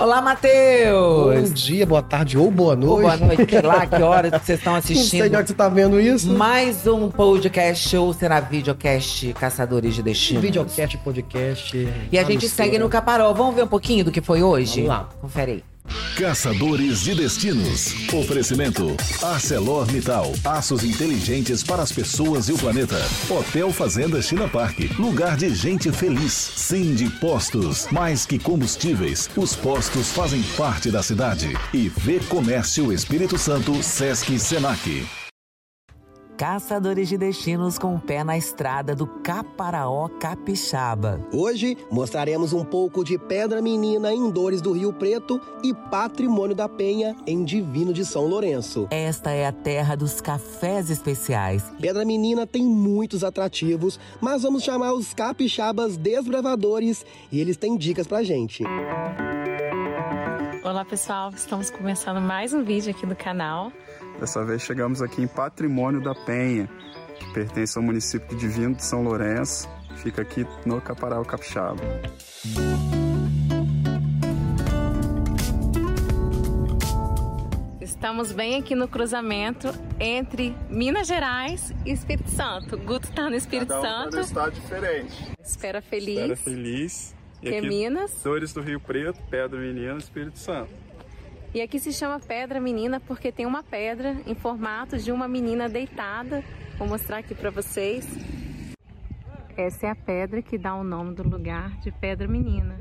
Olá, 0.00 0.22
Matheus! 0.22 1.48
Bom 1.48 1.54
dia, 1.54 1.84
boa 1.84 2.00
tarde 2.00 2.38
ou 2.38 2.52
boa 2.52 2.76
noite. 2.76 2.92
Ou 2.92 3.00
boa 3.00 3.16
noite, 3.16 3.50
sei 3.50 3.62
lá 3.62 3.84
que 3.84 4.00
hora 4.00 4.30
vocês 4.30 4.60
estão 4.60 4.76
assistindo. 4.76 5.02
Não 5.18 5.22
sei 5.22 5.28
de 5.28 5.36
onde 5.36 5.48
você 5.48 5.54
tá 5.54 5.68
vendo 5.68 6.00
isso. 6.00 6.32
Mais 6.34 6.86
um 6.86 7.10
podcast 7.10 7.96
ou 7.96 8.12
será 8.12 8.38
videocast 8.38 9.32
Caçadores 9.32 9.96
de 9.96 10.02
Destino? 10.04 10.40
Videocast, 10.40 10.96
podcast. 10.98 11.88
E 12.12 12.16
a 12.16 12.22
gente 12.22 12.48
segue 12.48 12.78
no 12.78 12.88
Caparol. 12.88 13.34
Vamos 13.34 13.56
ver 13.56 13.64
um 13.64 13.68
pouquinho 13.68 14.04
do 14.04 14.12
que 14.12 14.20
foi 14.20 14.40
hoje? 14.40 14.82
Vamos 14.82 14.88
lá. 14.88 15.08
Confere 15.20 15.50
aí. 15.50 15.64
Caçadores 16.16 17.02
de 17.02 17.14
Destinos. 17.14 17.94
Oferecimento: 18.12 18.96
ArcelorMittal. 19.22 20.32
Aços 20.44 20.82
inteligentes 20.82 21.62
para 21.62 21.82
as 21.82 21.92
pessoas 21.92 22.48
e 22.48 22.52
o 22.52 22.58
planeta. 22.58 22.96
Hotel 23.30 23.72
Fazenda 23.72 24.20
China 24.20 24.48
Park. 24.48 24.80
Lugar 24.98 25.36
de 25.36 25.54
gente 25.54 25.92
feliz. 25.92 26.32
Sim 26.32 26.94
de 26.94 27.08
Postos. 27.20 27.86
Mais 27.92 28.26
que 28.26 28.38
combustíveis, 28.38 29.30
os 29.36 29.54
postos 29.54 30.10
fazem 30.10 30.42
parte 30.56 30.90
da 30.90 31.02
cidade. 31.02 31.56
E 31.72 31.88
V 31.88 32.20
Comércio 32.28 32.92
Espírito 32.92 33.38
Santo, 33.38 33.82
Sesc 33.82 34.38
Senac. 34.38 35.27
Caçadores 36.38 37.08
de 37.08 37.18
destinos 37.18 37.80
com 37.80 37.96
o 37.96 37.98
pé 37.98 38.22
na 38.22 38.38
estrada 38.38 38.94
do 38.94 39.08
Caparaó 39.08 40.06
Capixaba. 40.20 41.20
Hoje 41.32 41.76
mostraremos 41.90 42.52
um 42.52 42.64
pouco 42.64 43.02
de 43.02 43.18
Pedra 43.18 43.60
Menina 43.60 44.12
em 44.12 44.30
Dores 44.30 44.62
do 44.62 44.70
Rio 44.70 44.92
Preto 44.92 45.40
e 45.64 45.74
Patrimônio 45.74 46.54
da 46.54 46.68
Penha 46.68 47.16
em 47.26 47.42
Divino 47.42 47.92
de 47.92 48.04
São 48.04 48.28
Lourenço. 48.28 48.86
Esta 48.88 49.32
é 49.32 49.48
a 49.48 49.52
terra 49.52 49.96
dos 49.96 50.20
cafés 50.20 50.90
especiais. 50.90 51.64
Pedra 51.80 52.04
Menina 52.04 52.46
tem 52.46 52.62
muitos 52.62 53.24
atrativos, 53.24 53.98
mas 54.20 54.44
vamos 54.44 54.62
chamar 54.62 54.92
os 54.92 55.12
capixabas 55.12 55.96
desbravadores 55.96 57.04
e 57.32 57.40
eles 57.40 57.56
têm 57.56 57.76
dicas 57.76 58.06
pra 58.06 58.22
gente. 58.22 58.62
Olá 60.62 60.84
pessoal, 60.84 61.30
estamos 61.30 61.68
começando 61.68 62.20
mais 62.20 62.54
um 62.54 62.62
vídeo 62.62 62.92
aqui 62.92 63.04
do 63.06 63.16
canal. 63.16 63.72
Dessa 64.18 64.44
vez 64.44 64.62
chegamos 64.62 65.00
aqui 65.00 65.22
em 65.22 65.28
Patrimônio 65.28 66.02
da 66.02 66.12
Penha, 66.14 66.68
que 67.18 67.32
pertence 67.32 67.78
ao 67.78 67.84
município 67.84 68.28
de 68.36 68.48
Divino 68.48 68.74
de 68.74 68.84
São 68.84 69.02
Lourenço, 69.02 69.68
fica 69.96 70.22
aqui 70.22 70.44
no 70.66 70.80
Caparaó 70.80 71.24
Capixaba. 71.24 71.80
Estamos 77.80 78.32
bem 78.32 78.56
aqui 78.56 78.74
no 78.74 78.88
cruzamento 78.88 79.68
entre 80.00 80.56
Minas 80.68 81.06
Gerais 81.06 81.72
e 81.86 81.92
Espírito 81.92 82.30
Santo. 82.30 82.74
O 82.74 82.78
Guto 82.78 83.08
está 83.08 83.30
no 83.30 83.36
Espírito 83.36 83.68
Cada 83.68 83.80
um 83.80 83.82
Santo. 83.82 84.10
Tá 84.10 84.20
estado 84.20 84.52
diferente. 84.52 85.32
Espera 85.40 85.80
feliz. 85.80 86.18
Espera 86.18 86.36
feliz. 86.36 87.14
E 87.42 87.48
que 87.50 87.54
é 87.54 87.60
Minas. 87.60 88.20
Dores 88.22 88.52
do 88.52 88.60
Rio 88.60 88.80
Preto, 88.80 89.20
Pedra 89.30 89.60
Menina, 89.60 89.96
Espírito 89.96 90.38
Santo. 90.38 90.87
E 91.54 91.62
aqui 91.62 91.78
se 91.78 91.92
chama 91.92 92.20
Pedra 92.20 92.60
Menina 92.60 93.00
porque 93.00 93.32
tem 93.32 93.46
uma 93.46 93.62
pedra 93.62 94.16
em 94.26 94.34
formato 94.34 94.98
de 94.98 95.10
uma 95.10 95.26
menina 95.26 95.68
deitada. 95.68 96.44
Vou 96.78 96.86
mostrar 96.86 97.18
aqui 97.18 97.34
para 97.34 97.50
vocês. 97.50 98.06
Essa 99.56 99.86
é 99.86 99.90
a 99.90 99.96
pedra 99.96 100.40
que 100.42 100.56
dá 100.56 100.74
o 100.74 100.84
nome 100.84 101.14
do 101.14 101.28
lugar 101.28 101.70
de 101.80 101.90
Pedra 101.90 102.28
Menina. 102.28 102.80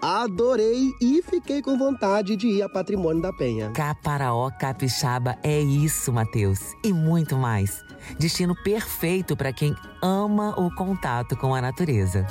Adorei 0.00 0.90
e 1.00 1.22
fiquei 1.22 1.60
com 1.60 1.76
vontade 1.76 2.36
de 2.36 2.46
ir 2.46 2.62
a 2.62 2.68
Patrimônio 2.68 3.20
da 3.20 3.32
Penha. 3.32 3.70
Caparaó 3.72 4.50
Capixaba 4.50 5.36
é 5.42 5.60
isso, 5.60 6.12
Matheus, 6.12 6.60
e 6.84 6.92
muito 6.92 7.36
mais. 7.36 7.82
Destino 8.18 8.54
perfeito 8.62 9.36
para 9.36 9.52
quem 9.52 9.74
ama 10.02 10.58
o 10.58 10.74
contato 10.74 11.36
com 11.36 11.54
a 11.54 11.60
natureza. 11.60 12.26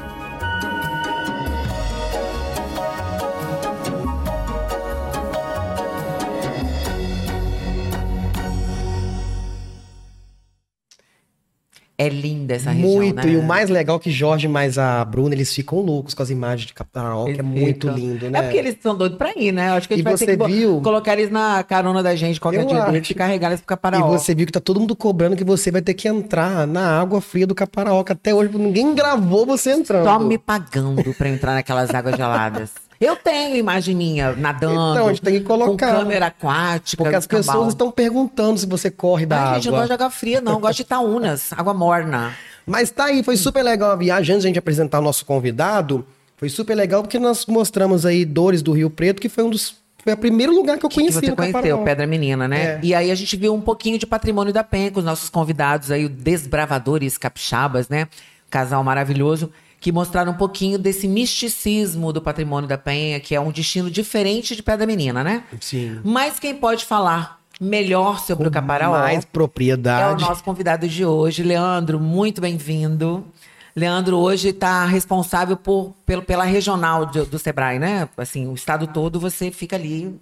É 12.05 12.09
linda 12.09 12.55
essa 12.55 12.71
região, 12.71 12.95
Muito, 12.95 13.15
né? 13.25 13.31
e 13.33 13.37
o 13.37 13.43
mais 13.43 13.69
legal 13.69 13.97
é 13.97 13.99
que 13.99 14.11
Jorge 14.11 14.47
mais 14.47 14.77
a 14.77 15.03
Bruna, 15.05 15.33
eles 15.33 15.53
ficam 15.53 15.79
loucos 15.79 16.13
com 16.13 16.21
as 16.23 16.29
imagens 16.29 16.67
de 16.67 16.73
Caparaó, 16.73 17.25
que 17.25 17.39
é 17.39 17.43
muito 17.43 17.87
lindo, 17.89 18.29
né? 18.29 18.39
É 18.39 18.41
porque 18.43 18.57
eles 18.57 18.77
são 18.81 18.95
doidos 18.95 19.17
pra 19.17 19.31
ir, 19.35 19.51
né? 19.51 19.69
Eu 19.69 19.73
acho 19.73 19.87
que 19.87 19.93
a 19.93 19.97
gente 19.97 20.03
E 20.03 20.09
vai 20.09 20.17
você 20.17 20.25
ter 20.25 20.37
que 20.37 20.45
viu? 20.45 20.81
colocar 20.81 21.13
eles 21.13 21.29
na 21.31 21.63
carona 21.63 22.03
da 22.03 22.15
gente 22.15 22.39
qualquer 22.39 22.61
Eu 22.61 22.67
dia 22.67 22.83
acho. 22.83 23.11
e 23.11 23.15
carregar 23.15 23.47
eles 23.49 23.61
pro 23.61 23.67
Caparaó. 23.67 24.07
E 24.13 24.17
você 24.19 24.35
viu 24.35 24.45
que 24.45 24.51
tá 24.51 24.59
todo 24.59 24.79
mundo 24.79 24.95
cobrando 24.95 25.35
que 25.35 25.43
você 25.43 25.71
vai 25.71 25.81
ter 25.81 25.93
que 25.93 26.07
entrar 26.07 26.67
na 26.67 26.99
água 26.99 27.21
fria 27.21 27.47
do 27.47 27.55
Caparaó, 27.55 28.03
que 28.03 28.11
até 28.11 28.33
hoje 28.33 28.55
ninguém 28.57 28.93
gravou 28.93 29.45
você 29.45 29.71
entrando. 29.71 30.03
Só 30.05 30.19
me 30.19 30.37
pagando 30.37 31.13
pra 31.13 31.29
entrar 31.29 31.53
naquelas 31.53 31.89
águas 31.93 32.15
geladas. 32.15 32.71
Eu 33.03 33.15
tenho 33.15 33.55
imagem 33.55 33.95
minha 33.95 34.33
nadando. 34.33 34.73
Então, 34.73 35.07
a 35.07 35.09
gente 35.09 35.21
tem 35.21 35.33
que 35.33 35.41
colocar. 35.41 35.93
Com 35.93 35.99
câmera 35.99 36.27
aquática. 36.27 37.03
Porque 37.03 37.15
as 37.15 37.27
cambal. 37.27 37.43
pessoas 37.43 37.67
estão 37.69 37.91
perguntando 37.91 38.59
se 38.59 38.65
você 38.65 38.89
corre 38.89 39.25
da 39.25 39.35
Ai, 39.35 39.43
água. 39.43 39.55
gente, 39.55 39.65
não 39.65 39.77
gosto 39.77 39.87
de 39.87 39.93
água 39.93 40.09
fria, 40.09 40.41
não. 40.41 40.59
Gosto 40.59 40.75
de 40.77 40.81
Itaúnas, 40.83 41.53
água 41.53 41.73
morna. 41.73 42.33
Mas 42.65 42.89
tá 42.91 43.05
aí, 43.05 43.23
foi 43.23 43.35
super 43.35 43.61
legal 43.61 43.91
a 43.91 43.95
viagem. 43.95 44.35
Antes 44.35 44.43
de 44.43 44.47
a 44.47 44.49
gente 44.49 44.59
apresentar 44.59 44.99
o 44.99 45.01
nosso 45.01 45.25
convidado, 45.25 46.05
foi 46.37 46.49
super 46.49 46.75
legal 46.75 47.01
porque 47.01 47.19
nós 47.19 47.45
mostramos 47.45 48.05
aí 48.05 48.25
Dores 48.25 48.61
do 48.61 48.71
Rio 48.71 48.89
Preto, 48.89 49.21
que 49.21 49.29
foi 49.29 49.43
um 49.43 49.49
dos. 49.49 49.75
Foi 50.03 50.13
o 50.13 50.17
primeiro 50.17 50.53
lugar 50.53 50.77
que 50.77 50.85
eu 50.85 50.89
Que 50.89 50.95
conheci 50.95 51.19
você 51.19 51.29
no 51.29 51.35
conheceu. 51.35 51.77
Pedra 51.79 52.05
Menina, 52.05 52.45
né? 52.47 52.63
É. 52.63 52.79
E 52.83 52.93
aí 52.93 53.09
a 53.09 53.15
gente 53.15 53.37
viu 53.37 53.53
um 53.53 53.61
pouquinho 53.61 53.97
de 53.97 54.05
patrimônio 54.05 54.51
da 54.51 54.63
Penha 54.63 54.91
com 54.91 54.99
os 54.99 55.05
nossos 55.05 55.29
convidados 55.29 55.91
aí, 55.91 56.05
o 56.05 56.09
Desbravadores 56.09 57.17
Capixabas, 57.17 57.87
né? 57.87 58.07
Casal 58.49 58.83
maravilhoso, 58.83 59.49
que 59.83 59.91
mostraram 59.91 60.31
um 60.31 60.35
pouquinho 60.35 60.79
desse 60.79 61.09
misticismo 61.09 62.13
do 62.13 62.21
patrimônio 62.21 62.69
da 62.69 62.77
Penha, 62.77 63.19
que 63.19 63.35
é 63.35 63.39
um 63.41 63.51
destino 63.51 63.91
diferente 63.91 64.55
de 64.55 64.63
Pedra 64.63 64.87
Menina, 64.87 65.25
né? 65.25 65.43
Sim. 65.59 65.99
Mas 66.05 66.39
quem 66.39 66.55
pode 66.55 66.85
falar 66.85 67.41
melhor 67.59 68.21
sobre 68.21 68.47
o 68.47 68.51
Caparaó 68.51 68.91
Mais 68.93 69.17
é 69.17 69.19
o 69.19 69.27
propriedade. 69.27 70.23
nosso 70.23 70.41
convidado 70.41 70.87
de 70.87 71.03
hoje, 71.03 71.43
Leandro. 71.43 71.99
Muito 71.99 72.39
bem-vindo. 72.39 73.27
Leandro 73.75 74.15
hoje 74.19 74.49
está 74.49 74.85
responsável 74.85 75.57
por, 75.57 75.93
pelo, 76.05 76.21
pela 76.21 76.45
regional 76.45 77.05
do, 77.05 77.25
do 77.25 77.37
Sebrae, 77.37 77.77
né? 77.77 78.07
Assim, 78.15 78.47
o 78.47 78.53
estado 78.53 78.87
todo 78.87 79.19
você 79.19 79.51
fica 79.51 79.75
ali 79.75 80.17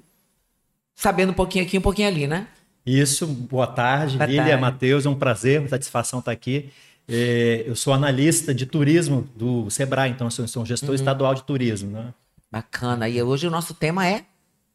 sabendo 0.95 1.33
um 1.33 1.35
pouquinho 1.35 1.65
aqui, 1.65 1.77
um 1.77 1.81
pouquinho 1.81 2.07
ali, 2.07 2.25
né? 2.25 2.47
Isso, 2.83 3.27
boa 3.27 3.67
tarde, 3.67 4.17
Boa 4.17 4.25
Lília, 4.25 4.43
tarde. 4.43 4.59
Matheus, 4.59 5.05
é 5.05 5.09
um 5.09 5.13
prazer, 5.13 5.59
uma 5.59 5.69
satisfação 5.69 6.17
estar 6.17 6.31
aqui. 6.31 6.71
É, 7.13 7.63
eu 7.67 7.75
sou 7.75 7.93
analista 7.93 8.53
de 8.53 8.65
turismo 8.65 9.27
do 9.35 9.69
Sebrae, 9.69 10.09
então 10.11 10.27
eu 10.27 10.47
sou, 10.47 10.63
um 10.63 10.65
gestor 10.65 10.95
estadual 10.95 11.35
de 11.35 11.43
turismo. 11.43 11.91
Né? 11.91 12.13
Bacana. 12.49 13.09
E 13.09 13.21
hoje 13.21 13.47
o 13.47 13.51
nosso 13.51 13.73
tema 13.73 14.07
é 14.07 14.23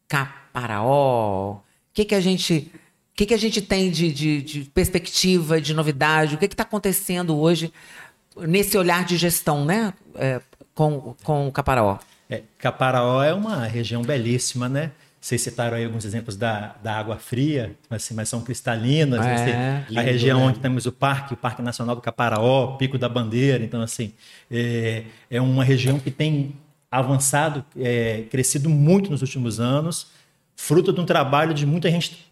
Caparaó. 0.07 1.53
O 1.53 1.61
que, 1.93 2.05
que 2.05 2.15
a 2.15 2.21
gente. 2.21 2.71
O 3.13 3.17
que, 3.17 3.25
que 3.25 3.33
a 3.33 3.37
gente 3.37 3.61
tem 3.61 3.89
de, 3.89 4.11
de- 4.11 4.41
de 4.43 4.61
perspectiva, 4.65 5.59
de 5.59 5.73
novidade? 5.73 6.35
O 6.35 6.37
que 6.37 6.45
está 6.45 6.61
acontecendo 6.61 7.35
hoje 7.35 7.73
nesse 8.37 8.77
olhar 8.77 9.03
de 9.03 9.17
gestão, 9.17 9.65
né? 9.65 9.91
É, 10.15 10.39
com, 10.75 11.15
com 11.23 11.47
o 11.47 11.51
Caparaó. 11.51 11.97
É, 12.29 12.43
Caparaó 12.59 13.23
é 13.23 13.33
uma 13.33 13.65
região 13.65 14.03
belíssima, 14.03 14.69
né? 14.69 14.91
Vocês 15.19 15.41
citaram 15.41 15.77
aí 15.77 15.85
alguns 15.85 16.05
exemplos 16.05 16.35
da, 16.35 16.75
da 16.81 16.95
água 16.95 17.17
fria, 17.17 17.75
assim, 17.89 18.13
mas 18.13 18.29
são 18.29 18.41
cristalinas. 18.41 19.25
É, 19.25 19.33
assim, 19.33 19.85
lindo, 19.89 19.99
a 19.99 20.03
região 20.03 20.39
né? 20.39 20.45
onde 20.45 20.59
temos 20.59 20.85
o 20.85 20.91
parque, 20.91 21.33
o 21.33 21.37
Parque 21.37 21.61
Nacional 21.61 21.95
do 21.95 22.01
Caparaó, 22.01 22.77
Pico 22.77 22.97
da 22.97 23.09
Bandeira. 23.09 23.63
Então, 23.63 23.81
assim, 23.81 24.13
é, 24.49 25.03
é 25.29 25.41
uma 25.41 25.63
região 25.63 25.99
que 25.99 26.11
tem 26.11 26.55
avançado, 26.89 27.65
é, 27.75 28.23
crescido 28.29 28.69
muito 28.69 29.09
nos 29.09 29.21
últimos 29.21 29.59
anos, 29.59 30.07
fruto 30.55 30.93
de 30.93 31.01
um 31.01 31.05
trabalho 31.05 31.53
de 31.53 31.65
muita 31.65 31.91
gente 31.91 32.25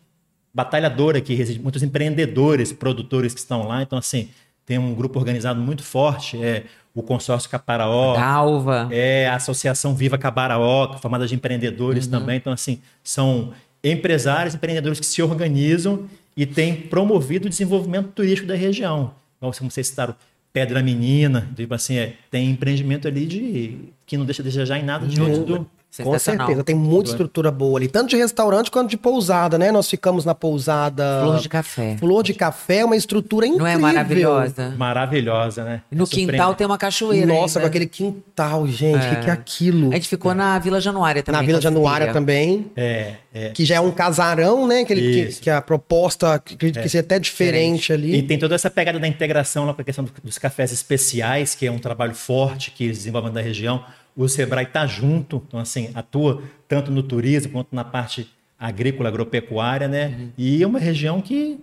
batalhadora 0.53 1.17
aqui, 1.17 1.59
muitos 1.59 1.84
empreendedores, 1.84 2.72
produtores 2.72 3.34
que 3.34 3.40
estão 3.40 3.67
lá. 3.67 3.81
Então, 3.81 3.97
assim, 3.97 4.29
tem 4.66 4.78
um 4.78 4.94
grupo 4.96 5.19
organizado 5.19 5.59
muito 5.59 5.84
forte, 5.84 6.41
é 6.41 6.63
o 6.96 7.04
Consórcio 7.04 7.50
Caparaó, 7.50 8.16
Galva. 8.16 8.88
é 8.90 9.28
a 9.28 9.36
Associação 9.36 9.94
Viva 9.94 10.18
Caparaó, 10.18 10.98
formada 10.98 11.28
de 11.28 11.36
empreendedores 11.36 12.08
também. 12.08 12.38
Então, 12.38 12.53
assim, 12.53 12.80
são 13.03 13.52
empresários, 13.84 14.56
empreendedores 14.56 15.00
que 15.00 15.06
se 15.06 15.22
organizam 15.22 16.06
e 16.38 16.46
têm 16.46 16.74
promovido 16.74 17.47
o 17.47 17.50
desenvolvimento 17.50 18.08
turístico 18.08 18.47
da 18.47 18.56
região. 18.56 19.12
Então, 19.38 19.52
como 19.52 19.70
vocês 19.70 19.88
citaram, 19.88 20.16
Pedra 20.53 20.82
Menina, 20.82 21.50
tipo 21.53 21.74
assim, 21.74 21.97
é, 21.97 22.14
tem 22.32 22.50
empreendimento 22.50 23.09
ali 23.09 23.26
de 23.26 23.78
que 24.06 24.16
não 24.16 24.24
deixa 24.26 24.41
de 24.41 24.48
desejar 24.50 24.80
em 24.80 24.84
nada 24.84 25.06
de 25.06 25.18
do, 25.18 25.70
Com 26.03 26.18
certeza, 26.20 26.64
tem 26.64 26.76
muita 26.76 27.09
estrutura 27.12 27.52
boa 27.52 27.80
ali, 27.80 27.88
tanto 27.88 28.09
de 28.09 28.18
restaurante 28.18 28.70
quanto 28.72 28.90
de 28.90 28.97
pousada, 28.97 29.58
né? 29.58 29.72
Nós 29.72 29.90
ficamos 29.90 30.26
na 30.26 30.36
pousada 30.36 31.22
Flor 31.24 31.40
de 31.40 31.50
café. 31.50 31.96
Flor 31.97 32.24
de 32.24 32.34
Café, 32.34 32.84
uma 32.86 32.96
estrutura 32.96 33.46
incrível. 33.46 33.66
Não 33.66 33.72
é 33.72 33.78
maravilhosa? 33.78 34.74
maravilhosa, 34.78 35.64
né? 35.64 35.82
No 35.92 36.03
É 36.03 36.08
quintal 36.08 36.56
tem 36.56 36.66
uma 36.66 36.78
cachoeira. 36.78 37.26
Nossa, 37.26 37.53
com 37.53 37.59
ainda. 37.59 37.68
aquele 37.68 37.86
quintal, 37.88 38.68
gente, 38.68 39.06
o 39.06 39.09
que, 39.09 39.16
que 39.22 39.30
é 39.30 39.34
aquilo? 39.34 39.92
A 39.92 39.96
gente 39.96 40.08
ficou 40.08 40.34
na 40.34 40.58
Vila 40.59 40.80
Januária 40.82 41.22
também. 41.24 41.42
Na 41.42 41.46
Vila 41.46 41.58
com 41.59 41.64
Januária 41.64 42.12
também, 42.14 42.72
É, 42.76 43.14
é. 43.34 43.50
que 43.50 43.64
já 43.66 43.76
é 43.76 43.80
um 43.80 43.91
casarão, 43.91 44.68
né? 44.68 44.84
Que, 44.86 44.94
ele- 44.94 45.34
que, 45.41 45.50
a 45.50 45.62
proposta, 45.62 46.34
acredito 46.34 46.82
que 46.82 46.90
seja 46.90 47.02
até 47.02 47.20
diferente, 47.20 47.91
ali. 47.94 48.16
E 48.16 48.24
tem 48.24 48.38
toda 48.40 48.56
essa 48.56 48.70
pegada 48.70 49.00
da 49.00 49.08
integração 49.08 49.66
lá 49.66 49.74
com 49.74 49.82
a 49.82 49.86
questão 49.86 50.03
do- 50.06 50.12
dos 50.24 50.38
cafés 50.38 50.72
especiais, 50.72 51.56
que 51.56 51.66
é 51.68 51.72
um 51.72 51.80
trabalho 51.80 52.16
forte 52.16 52.72
que 52.72 52.86
eles 52.86 52.98
desenvolvem 53.00 53.32
da 53.32 53.41
região. 53.41 53.84
O 54.16 54.28
Sebrae 54.28 54.66
está 54.66 54.88
junto, 54.88 55.44
então 55.47 55.59
assim, 55.59 55.90
atua 55.94 56.44
tanto 56.67 56.91
no 56.91 57.03
turismo 57.03 57.52
quanto 57.52 57.76
na 57.76 57.84
parte 57.84 58.29
agrícola, 58.58 59.09
agropecuária, 59.09 59.88
né? 59.88 60.08
Uhum. 60.08 60.32
E 60.38 60.64
é 60.64 60.67
uma 60.67 60.79
região 60.79 61.22
que 61.22 61.59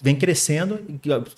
vem 0.00 0.14
crescendo, 0.14 0.80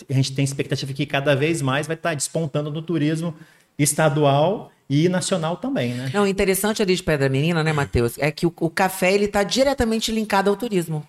a 0.09 0.13
gente 0.13 0.33
tem 0.33 0.45
expectativa 0.45 0.93
que 0.93 1.07
cada 1.07 1.37
vez 1.37 1.63
mais 1.63 1.87
vai 1.87 1.95
estar 1.95 2.15
despontando 2.15 2.71
no 2.71 2.83
turismo 2.83 3.35
estadual 3.79 4.73
e 4.89 5.09
nacional 5.09 5.57
também, 5.57 5.95
né? 5.95 6.11
Não, 6.13 6.25
o 6.25 6.27
interessante 6.27 6.83
ali 6.83 6.95
de 6.95 7.03
Pedra 7.03 7.29
Menina, 7.29 7.63
né, 7.63 7.73
Matheus, 7.73 8.17
é 8.19 8.31
que 8.31 8.47
o, 8.47 8.53
o 8.61 8.71
café 8.71 9.13
ele 9.13 9.27
está 9.27 9.43
diretamente 9.43 10.11
linkado 10.11 10.49
ao 10.49 10.57
turismo. 10.57 11.07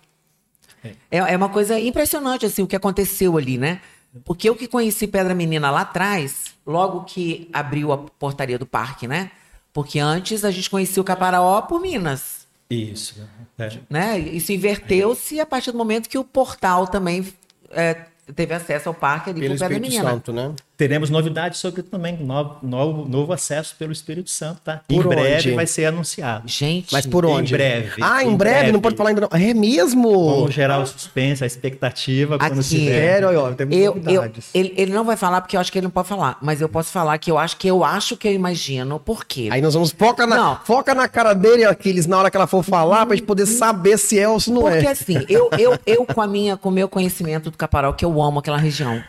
É. 1.10 1.18
é 1.18 1.36
uma 1.36 1.48
coisa 1.48 1.78
impressionante 1.78 2.46
assim 2.46 2.62
o 2.62 2.66
que 2.66 2.76
aconteceu 2.76 3.36
ali, 3.36 3.58
né? 3.58 3.80
Porque 4.24 4.48
eu 4.48 4.54
que 4.54 4.68
conheci 4.68 5.06
Pedra 5.06 5.34
Menina 5.34 5.70
lá 5.70 5.82
atrás, 5.82 6.54
logo 6.66 7.04
que 7.04 7.48
abriu 7.52 7.92
a 7.92 7.98
portaria 7.98 8.58
do 8.58 8.66
parque, 8.66 9.06
né? 9.06 9.30
Porque 9.72 9.98
antes 9.98 10.44
a 10.44 10.50
gente 10.50 10.68
conhecia 10.68 11.00
o 11.00 11.04
Caparaó 11.04 11.62
por 11.62 11.80
Minas, 11.80 12.46
Isso. 12.68 13.14
É. 13.58 13.78
né? 13.88 14.18
Isso 14.18 14.52
inverteu-se 14.52 15.40
a 15.40 15.46
partir 15.46 15.72
do 15.72 15.78
momento 15.78 16.08
que 16.08 16.18
o 16.18 16.24
portal 16.24 16.86
também 16.86 17.26
é, 17.70 18.04
teve 18.34 18.54
acesso 18.54 18.88
ao 18.88 18.94
parque 18.94 19.30
ali 19.30 19.40
Pelo 19.40 19.54
por 19.54 19.60
Pedra 19.60 19.74
Espírito 19.74 19.92
Menina. 19.92 20.10
Santo, 20.10 20.32
né? 20.32 20.54
Teremos 20.78 21.10
novidades 21.10 21.58
sobre 21.58 21.82
também 21.82 22.16
novo, 22.16 22.56
novo, 22.62 23.08
novo 23.08 23.32
acesso 23.32 23.74
pelo 23.76 23.90
Espírito 23.90 24.30
Santo, 24.30 24.60
tá? 24.64 24.80
Por 24.86 25.04
em 25.04 25.08
breve 25.08 25.34
onde? 25.48 25.50
vai 25.50 25.66
ser 25.66 25.86
anunciado. 25.86 26.44
Gente, 26.46 26.92
Mas 26.92 27.04
por 27.04 27.24
Em 27.24 27.28
onde? 27.28 27.52
breve, 27.52 28.00
Ah, 28.00 28.22
em, 28.22 28.28
em 28.28 28.36
breve, 28.36 28.54
breve. 28.58 28.72
não 28.72 28.80
pode 28.80 28.94
falar 28.96 29.10
ainda 29.10 29.22
não. 29.22 29.28
É 29.32 29.52
mesmo? 29.52 30.30
Vamos 30.36 30.54
gerar 30.54 30.78
o 30.78 30.86
suspense, 30.86 31.42
a 31.42 31.48
expectativa 31.48 32.38
quando 32.38 32.60
Aqui. 32.60 32.68
tiver. 32.68 32.92
Sério, 33.00 33.40
ó, 33.40 33.50
temos 33.52 33.74
Eu, 33.76 33.82
eu, 33.82 33.94
novidades. 33.96 34.50
ele, 34.54 34.72
ele 34.76 34.92
não 34.92 35.02
vai 35.04 35.16
falar 35.16 35.40
porque 35.40 35.56
eu 35.56 35.60
acho 35.60 35.72
que 35.72 35.78
ele 35.78 35.86
não 35.86 35.90
pode 35.90 36.06
falar, 36.06 36.38
mas 36.40 36.60
eu 36.60 36.68
posso 36.68 36.90
falar 36.92 37.18
que 37.18 37.28
eu 37.28 37.36
acho 37.36 37.56
que 37.56 37.66
eu 37.66 37.82
acho 37.82 38.16
que 38.16 38.28
eu 38.28 38.32
imagino. 38.32 39.00
Por 39.00 39.24
quê? 39.24 39.48
Aí 39.50 39.60
nós 39.60 39.74
vamos 39.74 39.90
foca 39.90 40.28
na, 40.28 40.36
Não. 40.36 40.60
foca 40.64 40.94
na 40.94 41.08
cara 41.08 41.34
dele, 41.34 41.64
Aquiles, 41.64 42.06
na 42.06 42.18
hora 42.18 42.30
que 42.30 42.36
ela 42.36 42.46
for 42.46 42.62
falar, 42.62 43.04
pra 43.04 43.16
gente 43.16 43.26
poder 43.26 43.46
saber 43.46 43.98
se 43.98 44.16
é 44.16 44.28
ou 44.28 44.38
se 44.38 44.52
não 44.52 44.62
Porque 44.62 44.86
é. 44.86 44.90
assim, 44.90 45.26
eu, 45.28 45.50
eu, 45.58 45.76
eu 45.84 46.06
com 46.06 46.20
a 46.22 46.26
minha, 46.28 46.56
com 46.56 46.68
o 46.68 46.72
meu 46.72 46.88
conhecimento 46.88 47.50
do 47.50 47.56
Caparol, 47.58 47.92
que 47.94 48.04
eu 48.04 48.22
amo 48.22 48.38
aquela 48.38 48.58
região, 48.58 49.02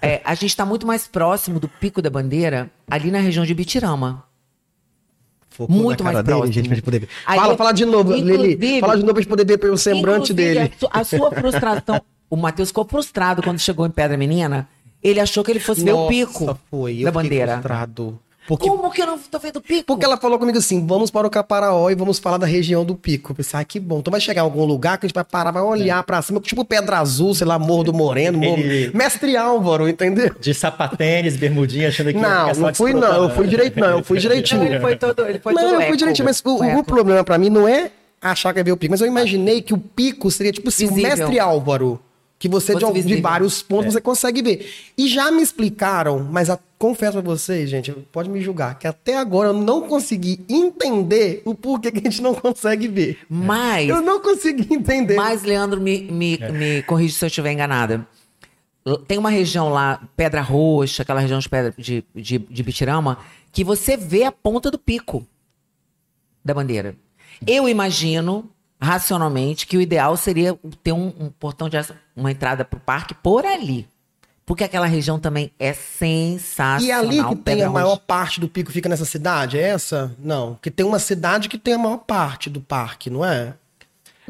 é, 0.00 0.20
a 0.24 0.34
gente 0.34 0.50
está 0.50 0.64
muito 0.64 0.86
mais 0.86 1.06
próximo 1.06 1.60
do 1.60 1.68
Pico 1.68 2.00
da 2.02 2.10
Bandeira, 2.10 2.70
ali 2.90 3.10
na 3.10 3.18
região 3.18 3.44
de 3.44 3.54
Bitirama. 3.54 4.24
Focou 5.50 5.76
muito 5.76 6.02
mais 6.02 6.16
dele, 6.16 6.26
próximo. 6.26 6.52
gente, 6.52 6.66
pra 6.66 6.74
gente 6.76 6.84
poder 6.84 6.98
ver. 7.00 7.08
Aí 7.26 7.38
fala, 7.38 7.56
fala 7.56 7.72
de 7.72 7.84
novo, 7.84 8.12
Lili. 8.14 8.80
Fala 8.80 8.96
de 8.96 9.02
novo 9.02 9.12
pra 9.14 9.22
gente 9.22 9.28
poder 9.28 9.44
ver 9.46 9.58
pelo 9.58 9.76
semblante 9.76 10.32
dele. 10.32 10.72
A, 10.90 11.00
a 11.00 11.04
sua 11.04 11.30
frustração. 11.30 12.00
o 12.30 12.36
Matheus 12.36 12.70
ficou 12.70 12.86
frustrado 12.86 13.42
quando 13.42 13.58
chegou 13.58 13.86
em 13.86 13.90
Pedra 13.90 14.16
Menina. 14.16 14.66
Ele 15.02 15.20
achou 15.20 15.44
que 15.44 15.50
ele 15.50 15.60
fosse 15.60 15.84
ver 15.84 15.92
o 15.92 15.96
Nossa, 15.96 16.08
pico 16.08 16.58
foi. 16.70 17.00
Eu 17.00 17.04
da 17.04 17.10
bandeira. 17.12 17.52
frustrado. 17.54 18.18
Porque, 18.48 18.68
Como 18.68 18.90
que 18.90 19.00
eu 19.00 19.06
não 19.06 19.18
tô 19.18 19.38
vendo 19.38 19.56
o 19.56 19.60
pico? 19.60 19.84
porque 19.86 20.04
ela 20.04 20.16
falou 20.16 20.36
comigo 20.38 20.58
assim: 20.58 20.84
vamos 20.84 21.10
para 21.12 21.26
o 21.26 21.30
Caparaó 21.30 21.88
e 21.90 21.94
vamos 21.94 22.18
falar 22.18 22.38
da 22.38 22.46
região 22.46 22.84
do 22.84 22.96
pico. 22.96 23.30
Eu 23.30 23.36
pensei, 23.36 23.60
ah, 23.60 23.64
que 23.64 23.78
bom. 23.78 24.00
Então 24.00 24.10
vai 24.10 24.20
chegar 24.20 24.42
em 24.42 24.44
algum 24.44 24.64
lugar 24.64 24.98
que 24.98 25.06
a 25.06 25.08
gente 25.08 25.14
vai 25.14 25.22
parar, 25.24 25.52
vai 25.52 25.62
olhar 25.62 26.02
pra 26.02 26.20
cima, 26.22 26.40
tipo 26.40 26.64
Pedra 26.64 26.98
Azul, 26.98 27.34
sei 27.34 27.46
lá, 27.46 27.56
Morro 27.58 27.84
do 27.84 27.92
Moreno, 27.92 28.38
Morro... 28.38 28.58
Ele- 28.58 28.90
Mestre 28.92 29.36
Álvaro, 29.36 29.88
entendeu? 29.88 30.34
De 30.40 30.52
sapatênis, 30.52 31.36
bermudinha, 31.36 31.88
achando 31.88 32.12
que 32.12 32.18
Não, 32.18 32.52
só 32.54 32.60
não 32.60 32.74
fui 32.74 32.92
não, 32.92 33.24
eu 33.24 33.30
fui 33.30 33.46
direito, 33.46 33.78
não, 33.78 33.98
eu 33.98 34.04
fui 34.04 34.18
direitinho. 34.20 34.64
Ele 34.64 34.80
foi 34.80 34.96
todo. 34.96 35.24
Ele 35.26 35.38
foi 35.38 35.52
não, 35.52 35.62
todo 35.62 35.72
eu 35.74 35.76
fui 35.80 35.86
eco. 35.88 35.96
direitinho, 35.96 36.24
mas 36.26 36.42
o, 36.44 36.78
o 36.80 36.84
problema 36.84 37.22
pra 37.22 37.38
mim 37.38 37.48
não 37.48 37.68
é 37.68 37.90
achar 38.20 38.52
que 38.52 38.58
é 38.58 38.64
ver 38.64 38.72
o 38.72 38.76
pico, 38.76 38.90
mas 38.90 39.00
eu 39.00 39.06
imaginei 39.06 39.62
que 39.62 39.72
o 39.72 39.78
pico 39.78 40.30
seria 40.32 40.50
tipo 40.52 40.68
assim, 40.68 40.86
o 40.86 40.88
Visível. 40.88 41.16
mestre 41.16 41.38
Álvaro. 41.38 42.00
Que 42.38 42.48
você, 42.48 42.74
de, 42.74 43.02
de 43.04 43.20
vários 43.20 43.62
pontos, 43.62 43.92
você 43.94 44.00
consegue 44.00 44.42
ver. 44.42 44.68
E 44.98 45.06
já 45.06 45.30
me 45.30 45.40
explicaram, 45.42 46.26
mas 46.28 46.50
a- 46.50 46.58
confesso 46.82 47.12
pra 47.12 47.20
vocês, 47.20 47.70
gente, 47.70 47.92
pode 48.10 48.28
me 48.28 48.40
julgar, 48.40 48.76
que 48.76 48.88
até 48.88 49.16
agora 49.16 49.50
eu 49.50 49.52
não 49.52 49.86
consegui 49.86 50.44
entender 50.48 51.40
o 51.44 51.54
porquê 51.54 51.92
que 51.92 52.00
a 52.00 52.10
gente 52.10 52.20
não 52.20 52.34
consegue 52.34 52.88
ver. 52.88 53.20
Mas. 53.30 53.88
Eu 53.88 54.02
não 54.02 54.20
consegui 54.20 54.74
entender. 54.74 55.14
Mas, 55.14 55.44
Leandro, 55.44 55.80
me, 55.80 56.02
me, 56.02 56.36
me 56.38 56.82
corrige 56.82 57.14
se 57.14 57.24
eu 57.24 57.28
estiver 57.28 57.52
enganada. 57.52 58.04
Tem 59.06 59.16
uma 59.16 59.30
região 59.30 59.68
lá, 59.68 60.02
Pedra 60.16 60.40
Roxa, 60.40 61.04
aquela 61.04 61.20
região 61.20 61.38
de, 61.38 61.48
pedra, 61.48 61.72
de, 61.78 62.04
de, 62.12 62.38
de 62.38 62.62
Bitirama, 62.64 63.16
que 63.52 63.62
você 63.62 63.96
vê 63.96 64.24
a 64.24 64.32
ponta 64.32 64.68
do 64.68 64.76
pico 64.76 65.24
da 66.44 66.52
bandeira. 66.52 66.96
Eu 67.46 67.68
imagino, 67.68 68.50
racionalmente, 68.80 69.68
que 69.68 69.76
o 69.76 69.80
ideal 69.80 70.16
seria 70.16 70.58
ter 70.82 70.90
um, 70.90 71.12
um 71.16 71.30
portão 71.30 71.68
de 71.68 71.76
uma 72.16 72.32
entrada 72.32 72.64
para 72.64 72.76
o 72.76 72.80
parque 72.80 73.14
por 73.14 73.46
ali. 73.46 73.86
Porque 74.44 74.64
aquela 74.64 74.86
região 74.86 75.18
também 75.18 75.52
é 75.58 75.72
sensacional. 75.72 76.82
E 76.82 76.90
ali 76.92 77.24
que 77.24 77.36
tem 77.36 77.62
a 77.62 77.70
maior 77.70 77.96
parte 77.96 78.40
do 78.40 78.48
pico 78.48 78.72
fica 78.72 78.88
nessa 78.88 79.04
cidade? 79.04 79.58
É 79.58 79.62
essa? 79.62 80.14
Não. 80.18 80.54
Porque 80.54 80.70
tem 80.70 80.84
uma 80.84 80.98
cidade 80.98 81.48
que 81.48 81.58
tem 81.58 81.74
a 81.74 81.78
maior 81.78 81.98
parte 81.98 82.50
do 82.50 82.60
parque, 82.60 83.08
não 83.08 83.24
é? 83.24 83.54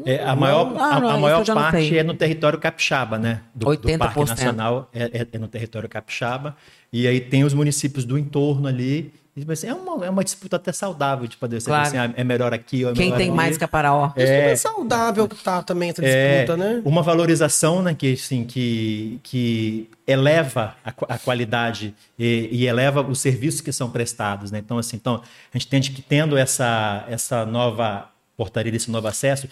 É, 0.05 0.23
a 0.23 0.35
maior, 0.35 0.71
Não, 0.71 0.81
a, 0.83 0.99
não, 0.99 1.07
a 1.09 1.11
isso 1.13 1.21
maior 1.21 1.45
parte 1.45 1.97
é 1.97 2.03
no 2.03 2.13
território 2.15 2.57
capixaba, 2.59 3.17
né? 3.19 3.41
Do, 3.53 3.65
do 3.75 3.87
80%. 3.89 3.97
Parque 3.97 4.19
Nacional 4.25 4.89
é, 4.93 5.03
é- 5.21 5.27
é 5.31 5.37
no 5.37 5.47
território 5.47 5.87
capixaba. 5.87 6.55
E 6.91 7.07
aí 7.07 7.19
tem 7.19 7.43
os 7.43 7.53
municípios 7.53 8.03
do 8.05 8.17
entorno 8.17 8.67
ali. 8.67 9.13
Tipo 9.35 9.51
assim, 9.51 9.65
é, 9.67 9.73
uma, 9.73 10.05
é 10.05 10.09
uma 10.11 10.23
disputa 10.23 10.57
até 10.57 10.71
saudável 10.71 11.25
de 11.27 11.37
poder 11.37 11.59
ser 11.59 11.71
Claro. 11.71 11.87
assim, 11.87 11.97
ah, 11.97 12.11
é 12.15 12.23
melhor 12.23 12.53
aqui 12.53 12.85
ou 12.85 12.91
é 12.91 12.93
Quem 12.93 13.05
melhor 13.05 13.17
tem 13.17 13.27
ali. 13.29 13.35
mais 13.35 13.57
caparaó? 13.57 14.11
Isso 14.15 14.31
é 14.31 14.55
saudável 14.55 15.27
que 15.27 15.35
tá 15.43 15.63
também 15.63 15.89
essa 15.89 16.05
É, 16.05 16.41
disputa, 16.43 16.55
né? 16.57 16.81
Uma 16.85 17.01
valorização 17.01 17.81
né, 17.81 17.95
que, 17.95 18.13
assim, 18.13 18.43
que, 18.45 19.19
que 19.23 19.89
eleva 20.05 20.75
a, 20.85 20.93
a 21.15 21.17
qualidade 21.17 21.95
e, 22.17 22.47
e 22.51 22.67
eleva 22.67 23.01
os 23.01 23.19
serviços 23.19 23.59
que 23.61 23.71
são 23.71 23.89
prestados. 23.89 24.51
Né? 24.51 24.59
Então, 24.59 24.77
assim, 24.77 24.97
então, 24.97 25.15
a 25.51 25.57
gente 25.57 25.65
entende 25.65 25.89
que 25.91 26.01
tendo 26.03 26.37
essa, 26.37 27.03
essa 27.09 27.43
nova 27.43 28.09
portaria, 28.35 28.75
esse 28.75 28.89
novo 28.89 29.07
acesso, 29.07 29.47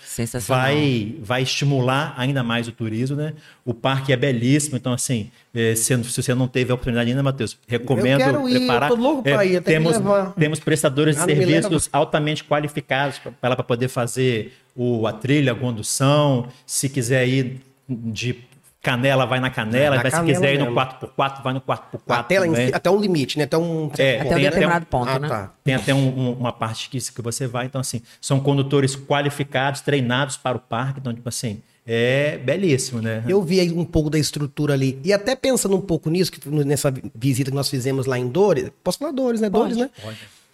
vai, 0.47 1.15
vai 1.21 1.43
estimular 1.43 2.13
ainda 2.17 2.43
mais 2.43 2.67
o 2.67 2.71
turismo. 2.71 3.15
Né? 3.15 3.33
O 3.63 3.73
parque 3.73 4.11
é 4.11 4.17
belíssimo, 4.17 4.75
então, 4.77 4.91
assim, 4.93 5.29
eh, 5.53 5.75
se, 5.75 6.03
se 6.03 6.21
você 6.23 6.33
não 6.33 6.47
teve 6.47 6.71
a 6.71 6.75
oportunidade 6.75 7.09
ainda, 7.09 7.21
Matheus, 7.23 7.57
recomendo 7.67 8.17
quero 8.19 8.49
ir, 8.49 8.57
preparar. 8.59 8.89
eu 8.89 8.95
tô 8.95 9.01
louco 9.01 9.23
pra 9.23 9.45
Eh, 9.45 9.49
ir, 9.49 9.57
que 9.59 9.61
temos, 9.61 9.97
temos 10.37 10.59
prestadores 10.59 11.15
de 11.15 11.21
Ah, 11.21 11.25
serviços 11.25 11.89
altamente 11.93 12.43
qualificados 12.43 13.19
para 13.19 13.33
ela 13.43 13.55
para 13.55 13.63
poder 13.63 13.87
fazer 13.87 14.53
o, 14.75 15.05
a 15.05 15.13
trilha, 15.13 15.51
a 15.51 15.55
condução. 15.55 16.47
Se 16.65 16.89
quiser 16.89 17.27
ir 17.27 17.61
de 17.87 18.35
canela, 18.81 19.25
vai 19.25 19.39
na 19.39 19.49
canela. 19.49 19.95
Na 19.97 20.03
mas 20.03 20.13
se 20.13 20.19
canela 20.19 20.33
quiser 20.33 20.53
ir 20.55 20.57
mesmo. 20.57 20.71
no 20.71 20.75
4x4, 20.75 21.43
vai 21.43 21.53
no 21.53 21.61
4x4 21.61 22.01
Até, 22.09 22.45
em- 22.47 22.73
até 22.73 22.89
um 22.89 22.99
limite, 22.99 23.37
né? 23.37 23.43
Até 23.45 23.57
um. 23.57 23.91
É, 23.97 24.19
Até 24.21 24.29
um 24.29 24.33
tem 24.33 24.43
determinado 24.43 24.85
ponto, 24.87 25.09
ah, 25.09 25.19
né? 25.19 25.27
Tá. 25.27 25.53
Tem 25.63 25.75
até 25.75 25.93
um- 25.93 26.19
um- 26.19 26.33
uma 26.33 26.51
parte 26.51 26.89
que, 26.89 26.97
que 26.99 27.21
você 27.21 27.47
vai. 27.47 27.65
Então, 27.67 27.79
assim, 27.79 28.01
são 28.19 28.39
condutores 28.39 28.95
qualificados, 28.95 29.81
treinados 29.81 30.37
para 30.37 30.57
o 30.57 30.59
parque. 30.59 30.99
Então, 30.99 31.13
tipo 31.13 31.29
assim, 31.29 31.61
é 31.85 32.37
belíssimo, 32.37 33.01
né? 33.01 33.23
Eu 33.27 33.41
vi 33.41 33.59
aí 33.59 33.71
um 33.71 33.85
pouco 33.85 34.09
da 34.09 34.17
estrutura 34.19 34.73
ali. 34.73 34.99
E 35.03 35.13
até 35.13 35.35
pensando 35.35 35.75
um 35.75 35.81
pouco 35.81 36.09
nisso, 36.09 36.31
que 36.31 36.49
nessa 36.49 36.93
visita 37.15 37.51
que 37.51 37.55
nós 37.55 37.69
fizemos 37.69 38.05
lá 38.05 38.17
em 38.17 38.27
Dores. 38.27 38.71
Posso 38.83 38.97
falar 38.97 39.11
Dores, 39.11 39.41
né? 39.41 39.49
Dores, 39.49 39.77
né? 39.77 39.89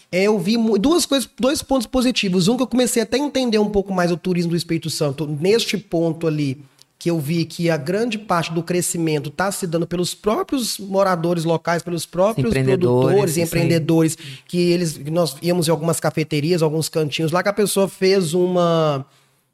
É, 0.10 0.24
eu 0.24 0.40
vi 0.40 0.56
duas 0.80 1.06
coisas, 1.06 1.30
dois 1.38 1.62
pontos 1.62 1.86
positivos. 1.86 2.48
Um 2.48 2.56
que 2.56 2.64
eu 2.64 2.68
comecei 2.68 3.04
até 3.04 3.18
a 3.18 3.20
entender 3.20 3.60
um 3.60 3.70
pouco 3.70 3.94
mais 3.94 4.10
o 4.12 4.16
turismo 4.18 4.52
do 4.52 4.56
Espírito 4.58 4.90
Santo 4.90 5.28
neste 5.28 5.78
ponto 5.78 6.26
ali, 6.28 6.64
que 7.00 7.12
eu 7.12 7.20
vi 7.20 7.46
que 7.46 7.70
a 7.70 7.78
grande 7.78 8.18
parte 8.18 8.52
do 8.52 8.64
crescimento 8.64 9.30
está 9.30 9.52
se 9.52 9.68
dando 9.68 9.86
pelos 9.86 10.16
próprios 10.16 10.80
moradores 10.80 11.44
locais, 11.44 11.84
pelos 11.84 12.06
próprios 12.06 12.52
produtores 12.52 13.38
e 13.38 13.42
empreendedores, 13.42 14.18
que 14.48 14.72
eles 14.72 14.98
nós 14.98 15.38
íamos 15.42 15.68
em 15.68 15.72
algumas 15.72 16.00
cafeterias, 16.00 16.62
alguns 16.62 16.90
cantinhos 16.90 17.32
lá 17.32 17.44
que 17.44 17.50
a 17.50 17.54
pessoa 17.54 17.88
fez 17.88 18.34
uma 18.34 19.06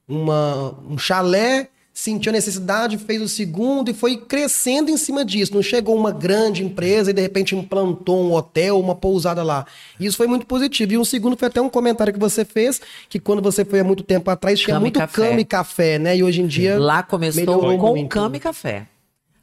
uma, 0.08 0.76
um 0.90 0.98
chalé, 0.98 1.70
sentiu 1.94 2.32
a 2.32 2.34
necessidade, 2.34 2.98
fez 2.98 3.22
o 3.22 3.28
segundo 3.28 3.92
e 3.92 3.94
foi 3.94 4.18
crescendo 4.18 4.90
em 4.90 4.98
cima 4.98 5.24
disso. 5.24 5.54
Não 5.54 5.62
chegou 5.62 5.96
uma 5.96 6.12
grande 6.12 6.64
empresa 6.64 7.12
e 7.12 7.14
de 7.14 7.22
repente 7.22 7.56
implantou 7.56 8.24
um 8.24 8.34
hotel, 8.34 8.80
uma 8.80 8.96
pousada 8.96 9.44
lá. 9.44 9.66
Isso 10.00 10.18
foi 10.18 10.26
muito 10.26 10.46
positivo. 10.48 10.94
E 10.94 10.98
um 10.98 11.06
segundo 11.06 11.38
foi 11.38 11.48
até 11.48 11.62
um 11.62 11.70
comentário 11.70 12.12
que 12.12 12.20
você 12.20 12.44
fez, 12.44 12.82
que 13.08 13.20
quando 13.20 13.42
você 13.42 13.64
foi 13.64 13.80
há 13.80 13.84
muito 13.84 14.04
tempo 14.04 14.32
atrás, 14.32 14.60
tinha 14.60 14.74
Cama 14.74 14.80
muito 14.80 15.00
café. 15.00 15.30
cama 15.30 15.40
e 15.42 15.46
café, 15.46 16.00
né? 16.00 16.18
E 16.18 16.24
hoje 16.24 16.42
em 16.42 16.48
dia. 16.48 16.80
Lá 16.80 17.04
começou 17.04 17.60
com 17.78 17.94
muito. 17.94 18.10
cama 18.10 18.38
e 18.38 18.40
café. 18.40 18.88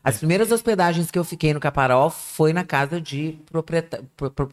As 0.02 0.16
primeiras 0.19 0.50
hospedagens 0.50 1.11
que 1.11 1.19
eu 1.19 1.25
fiquei 1.25 1.52
no 1.54 1.61
Caparó 1.61 2.09
foi 2.11 2.52
na 2.52 2.64
casa 2.64 3.00
de 3.00 3.37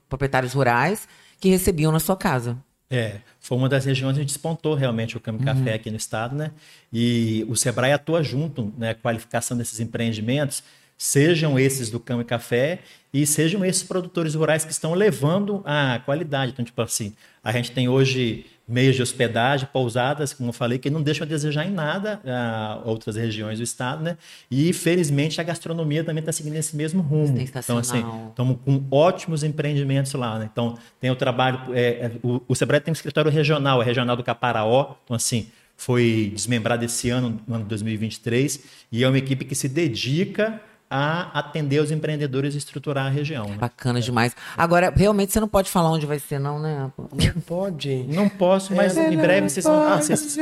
proprietários 0.07 0.53
rurais 0.53 1.07
que 1.39 1.49
recebiam 1.49 1.91
na 1.91 1.99
sua 1.99 2.17
casa. 2.17 2.57
É, 2.89 3.17
foi 3.39 3.57
uma 3.57 3.67
das 3.67 3.83
regiões 3.83 4.15
onde 4.15 4.25
despontou 4.25 4.73
realmente 4.73 5.17
o 5.17 5.19
Cami 5.19 5.39
Café 5.39 5.73
aqui 5.73 5.91
no 5.91 5.97
estado, 5.97 6.35
né? 6.35 6.51
E 6.91 7.45
o 7.49 7.55
Sebrae 7.55 7.91
atua 7.91 8.23
junto, 8.23 8.73
né? 8.77 8.93
Qualificação 8.93 9.57
desses 9.57 9.79
empreendimentos, 9.81 10.63
sejam 10.97 11.59
esses 11.59 11.89
do 11.89 11.99
Cami 11.99 12.23
Café 12.23 12.79
e 13.13 13.25
sejam 13.25 13.65
esses 13.65 13.83
produtores 13.83 14.35
rurais 14.35 14.63
que 14.63 14.71
estão 14.71 14.93
levando 14.93 15.61
a 15.65 15.99
qualidade. 16.05 16.53
Então, 16.53 16.63
tipo 16.63 16.81
assim, 16.81 17.13
a 17.43 17.51
gente 17.51 17.71
tem 17.71 17.89
hoje 17.89 18.45
meios 18.67 18.95
de 18.95 19.01
hospedagem, 19.01 19.67
pousadas, 19.71 20.33
como 20.33 20.49
eu 20.49 20.53
falei, 20.53 20.77
que 20.77 20.89
não 20.89 21.01
deixam 21.01 21.25
a 21.25 21.27
desejar 21.27 21.65
em 21.65 21.71
nada 21.71 22.19
a 22.25 22.81
outras 22.83 23.15
regiões 23.15 23.59
do 23.59 23.63
estado, 23.63 24.03
né? 24.03 24.17
E 24.51 24.73
felizmente 24.73 25.39
a 25.39 25.43
gastronomia 25.43 26.03
também 26.03 26.19
está 26.19 26.33
seguindo 26.33 26.55
esse 26.55 26.75
mesmo 26.75 27.01
rumo. 27.01 27.39
Então 27.39 27.77
assim, 27.77 28.03
estamos 28.29 28.57
com 28.65 28.83
ótimos 28.91 29.43
empreendimentos 29.43 30.13
lá, 30.13 30.37
né? 30.37 30.49
Então 30.51 30.77
tem 30.99 31.09
o 31.09 31.15
trabalho, 31.15 31.73
é, 31.73 31.81
é, 31.81 32.11
o, 32.21 32.41
o 32.47 32.55
Sebrae 32.55 32.81
tem 32.81 32.91
um 32.91 32.93
escritório 32.93 33.31
regional, 33.31 33.81
é 33.81 33.85
regional 33.85 34.15
do 34.17 34.23
Caparaó, 34.23 34.95
então 35.03 35.15
assim 35.15 35.47
foi 35.77 36.31
desmembrado 36.33 36.83
esse 36.83 37.09
ano, 37.09 37.39
no 37.47 37.55
ano 37.55 37.63
de 37.63 37.69
2023, 37.69 38.63
e 38.91 39.03
é 39.03 39.07
uma 39.07 39.17
equipe 39.17 39.45
que 39.45 39.53
se 39.53 39.69
dedica 39.69 40.59
a 40.89 41.37
atender 41.37 41.81
os 41.81 41.91
empreendedores 41.91 42.55
e 42.55 42.57
estruturar 42.57 43.07
a 43.07 43.09
região. 43.09 43.47
Né? 43.49 43.57
Bacana 43.59 43.99
demais. 43.99 44.33
Agora, 44.57 44.91
realmente 44.95 45.33
você 45.33 45.39
não 45.39 45.47
pode 45.47 45.69
falar 45.69 45.91
onde 45.91 46.05
vai 46.05 46.17
ser, 46.17 46.39
não, 46.39 46.59
né? 46.59 46.89
Não 46.97 47.41
pode. 47.41 48.05
Não 48.07 48.29
posso, 48.29 48.73
mas 48.73 48.95
é, 48.95 49.11
em 49.11 49.17
breve 49.17 49.49
vocês, 49.49 49.65
vão, 49.65 49.85
ah, 49.85 49.97
vocês, 49.97 50.37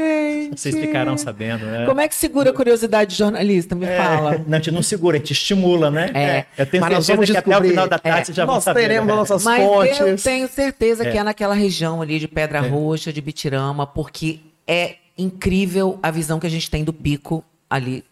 vocês, 0.55 0.75
ficarão 0.75 1.17
sabendo. 1.17 1.65
Né? 1.65 1.85
Como 1.85 1.99
é 1.99 2.07
que 2.07 2.13
segura 2.13 2.51
a 2.51 2.53
curiosidade 2.53 3.11
de 3.11 3.17
jornalista? 3.17 3.73
Me 3.73 3.85
é, 3.85 3.97
fala. 3.97 4.37
Não, 4.47 4.55
a 4.55 4.57
gente 4.57 4.71
não 4.71 4.83
segura, 4.83 5.17
a 5.17 5.19
gente 5.19 5.33
estimula, 5.33 5.89
né? 5.89 6.11
É. 6.13 6.45
Eu 6.57 6.65
tenho 6.65 6.81
mas 6.81 7.05
certeza 7.05 7.31
que 7.31 7.37
até 7.37 7.57
o 7.57 7.63
final 7.63 7.87
da 7.87 7.99
tarde 7.99 8.31
é. 8.31 8.33
já 8.33 8.45
nós 8.45 8.55
vão 8.55 8.61
saber. 8.61 8.79
Nós 8.81 8.87
teremos 8.87 9.07
né? 9.07 9.15
nossas 9.15 9.43
mas 9.43 9.63
fontes. 9.63 9.99
eu 9.99 10.17
tenho 10.17 10.47
certeza 10.47 11.03
que 11.03 11.17
é, 11.17 11.21
é 11.21 11.23
naquela 11.23 11.53
região 11.53 12.01
ali 12.01 12.19
de 12.19 12.27
Pedra 12.27 12.59
é. 12.59 12.61
Roxa, 12.61 13.11
de 13.11 13.21
Bitirama, 13.21 13.87
porque 13.87 14.39
é 14.67 14.95
incrível 15.17 15.99
a 16.03 16.11
visão 16.11 16.39
que 16.39 16.47
a 16.47 16.49
gente 16.49 16.69
tem 16.69 16.83
do 16.83 16.93
pico 16.93 17.43
ali 17.69 18.03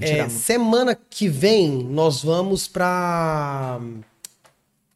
é, 0.00 0.28
semana 0.28 0.94
que 0.94 1.28
vem 1.28 1.70
nós 1.84 2.22
vamos 2.22 2.68
para 2.68 3.80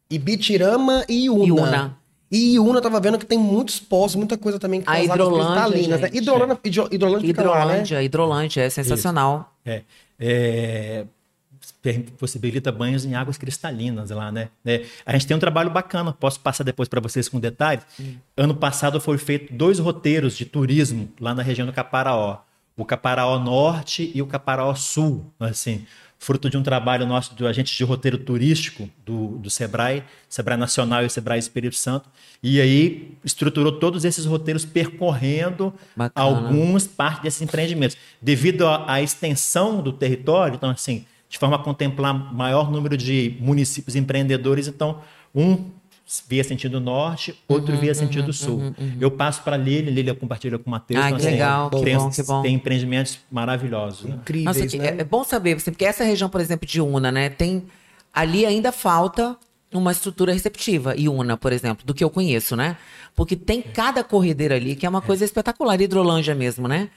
Ibitirama 0.09 1.05
e 1.09 1.25
Iuna. 1.25 1.45
Iuna. 1.45 1.97
E 2.31 2.55
Iuna 2.55 2.81
tava 2.81 2.99
vendo 2.99 3.19
que 3.19 3.25
tem 3.25 3.37
muitos 3.37 3.79
poços, 3.79 4.15
muita 4.15 4.37
coisa 4.37 4.57
também 4.57 4.81
que 4.81 4.89
a 4.89 5.03
Hidrolândia, 5.03 5.97
né? 5.97 6.09
Hidrolândia, 6.11 6.59
Hidrolândia, 6.63 7.29
Hidrolândia, 7.29 7.95
lá, 7.95 8.01
né? 8.01 8.03
Hidrolândia, 8.03 8.61
é 8.61 8.69
sensacional. 8.69 9.53
É, 9.63 9.83
é, 10.19 11.05
possibilita 12.17 12.71
banhos 12.71 13.05
em 13.05 13.13
águas 13.13 13.37
cristalinas 13.37 14.09
lá, 14.09 14.31
né? 14.31 14.49
É, 14.65 14.85
a 15.05 15.13
gente 15.13 15.27
tem 15.27 15.37
um 15.37 15.39
trabalho 15.39 15.69
bacana, 15.69 16.11
posso 16.11 16.39
passar 16.39 16.63
depois 16.63 16.89
para 16.89 17.01
vocês 17.01 17.29
com 17.29 17.39
detalhes. 17.39 17.83
Hum. 17.99 18.15
Ano 18.35 18.55
passado 18.55 18.99
foi 18.99 19.17
feito 19.17 19.53
dois 19.53 19.79
roteiros 19.79 20.35
de 20.35 20.45
turismo 20.45 21.11
lá 21.19 21.35
na 21.35 21.43
região 21.43 21.67
do 21.67 21.73
Caparaó 21.73 22.39
o 22.75 22.85
Caparaó 22.85 23.37
Norte 23.39 24.11
e 24.13 24.21
o 24.21 24.25
Caparaó 24.25 24.73
Sul, 24.75 25.31
assim, 25.39 25.85
fruto 26.23 26.49
de 26.49 26.57
um 26.57 26.63
trabalho 26.63 27.05
nosso 27.05 27.35
do 27.35 27.45
agente 27.45 27.75
de 27.75 27.83
roteiro 27.83 28.17
turístico 28.17 28.89
do, 29.05 29.37
do 29.37 29.49
Sebrae, 29.49 30.03
Sebrae 30.29 30.57
Nacional 30.57 31.05
e 31.05 31.09
Sebrae 31.09 31.37
Espírito 31.37 31.75
Santo, 31.75 32.09
e 32.41 32.61
aí 32.61 33.17
estruturou 33.23 33.73
todos 33.73 34.05
esses 34.05 34.25
roteiros 34.25 34.63
percorrendo 34.63 35.73
Bacana. 35.95 36.25
algumas 36.25 36.87
partes 36.87 37.23
desses 37.23 37.41
empreendimentos. 37.41 37.97
Devido 38.21 38.65
à 38.67 39.01
extensão 39.01 39.81
do 39.81 39.91
território, 39.91 40.55
então 40.55 40.69
assim, 40.69 41.05
de 41.27 41.37
forma 41.37 41.57
a 41.57 41.59
contemplar 41.59 42.13
maior 42.33 42.71
número 42.71 42.95
de 42.95 43.35
municípios 43.39 43.95
empreendedores, 43.95 44.67
então 44.67 45.01
um 45.35 45.71
via 46.27 46.43
sentido 46.43 46.79
norte, 46.79 47.33
outro 47.47 47.73
uhum, 47.73 47.79
via 47.79 47.95
sentido 47.95 48.27
uhum, 48.27 48.33
sul. 48.33 48.57
Uhum, 48.57 48.75
uhum. 48.79 48.97
eu 48.99 49.09
passo 49.09 49.41
para 49.43 49.57
Lília, 49.57 49.91
Lília 49.91 50.13
compartilha 50.13 50.59
com 50.59 50.67
o 50.67 50.71
Matheus. 50.71 51.03
Ah, 51.03 51.07
então, 51.07 51.19
que 51.19 51.25
assim, 51.25 51.33
legal, 51.33 51.69
que 51.69 51.95
bom, 51.95 52.09
que 52.09 52.23
bom. 52.23 52.41
Tem 52.41 52.55
empreendimentos 52.55 53.19
maravilhosos. 53.31 54.05
Né? 54.05 54.15
Incríveis, 54.15 54.57
Nossa, 54.57 54.77
né? 54.77 54.95
É 54.99 55.03
bom 55.03 55.23
saber, 55.23 55.61
porque 55.61 55.85
essa 55.85 56.03
região, 56.03 56.29
por 56.29 56.41
exemplo, 56.41 56.67
de 56.67 56.81
Una, 56.81 57.11
né, 57.11 57.29
tem... 57.29 57.63
Ali 58.13 58.45
ainda 58.45 58.71
falta 58.71 59.35
uma 59.73 59.91
estrutura 59.91 60.31
receptiva, 60.31 60.95
e 60.95 61.09
Una, 61.09 61.35
por 61.35 61.51
exemplo, 61.51 61.85
do 61.85 61.93
que 61.93 62.03
eu 62.03 62.09
conheço, 62.09 62.55
né? 62.55 62.77
Porque 63.15 63.35
tem 63.35 63.61
cada 63.61 64.03
corredeira 64.03 64.55
ali 64.55 64.75
que 64.75 64.85
é 64.85 64.89
uma 64.89 65.01
coisa 65.01 65.25
espetacular, 65.25 65.79
Hidrolândia 65.81 66.35
mesmo, 66.35 66.67
né? 66.67 66.89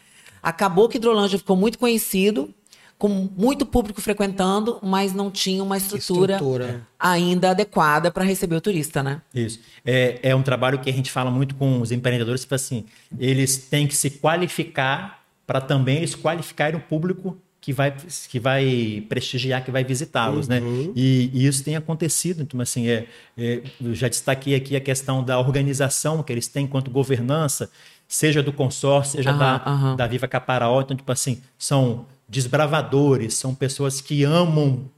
Acabou 0.43 0.89
que 0.89 0.99
Hidrolândia 0.99 1.39
ficou 1.39 1.57
muito 1.57 1.79
conhecido, 1.79 2.55
com 2.99 3.29
muito 3.37 3.67
público 3.67 4.00
frequentando, 4.00 4.79
mas 4.83 5.12
não 5.12 5.31
tinha 5.31 5.62
uma 5.62 5.76
estrutura, 5.76 6.35
estrutura. 6.35 6.87
ainda 6.99 7.50
adequada 7.50 8.11
para 8.11 8.25
receber 8.25 8.57
o 8.57 8.61
turista, 8.61 9.03
né? 9.03 9.21
Isso. 9.35 9.61
É, 9.85 10.19
é 10.23 10.35
um 10.35 10.43
trabalho 10.43 10.79
que 10.79 10.88
a 10.88 10.93
gente 10.93 11.11
fala 11.11 11.31
muito 11.31 11.55
com 11.57 11.81
os 11.81 11.93
empreendedores, 11.93 12.41
tipo 12.43 12.55
assim, 12.55 12.85
eles 13.19 13.59
têm 13.59 13.87
que 13.87 13.95
se 13.95 14.11
qualificar 14.11 15.23
para 15.47 15.61
também 15.61 15.99
eles 15.99 16.15
qualificarem 16.15 16.79
o 16.79 16.83
público 16.83 17.37
que 17.61 17.73
vai, 17.73 17.95
que 18.29 18.38
vai 18.38 19.05
prestigiar, 19.09 19.65
que 19.65 19.71
vai 19.71 19.83
visitá-los, 19.83 20.47
né? 20.49 20.61
uhum. 20.61 20.87
né? 20.87 20.93
E, 20.95 21.31
e, 21.35 21.47
isso 21.47 21.65
tem 21.65 21.76
acontecido. 21.76 22.43
Então, 22.43 22.61
assim, 22.61 22.88
é, 22.88 23.07
é, 23.37 23.62
eu 23.81 23.93
já 23.93 24.09
destaquei 24.09 24.55
aqui 24.55 24.76
a 24.76 24.81
questão 24.81 25.23
da 25.23 25.38
organização 25.38 26.23
que 26.23 26.33
eles 26.33 26.47
têm 26.47 26.65
enquanto 26.65 26.91
governança, 26.91 27.69
seja 28.07 28.41
do 28.41 28.53
consórcio, 28.53 29.17
seja 29.17 29.33
uhum, 29.33 29.38
da, 29.38 29.62
uhum. 29.67 29.97
da 29.97 30.07
Viva 30.07 30.29
Caparaó. 30.29 30.81
Então, 30.81 30.97
tipo 30.97 31.11
assim, 31.11 31.43
são 31.59 32.07
desbravadores, 32.28 33.35
são 33.35 33.54
pessoas 33.54 34.00
que 34.00 34.25
amam 34.25 34.90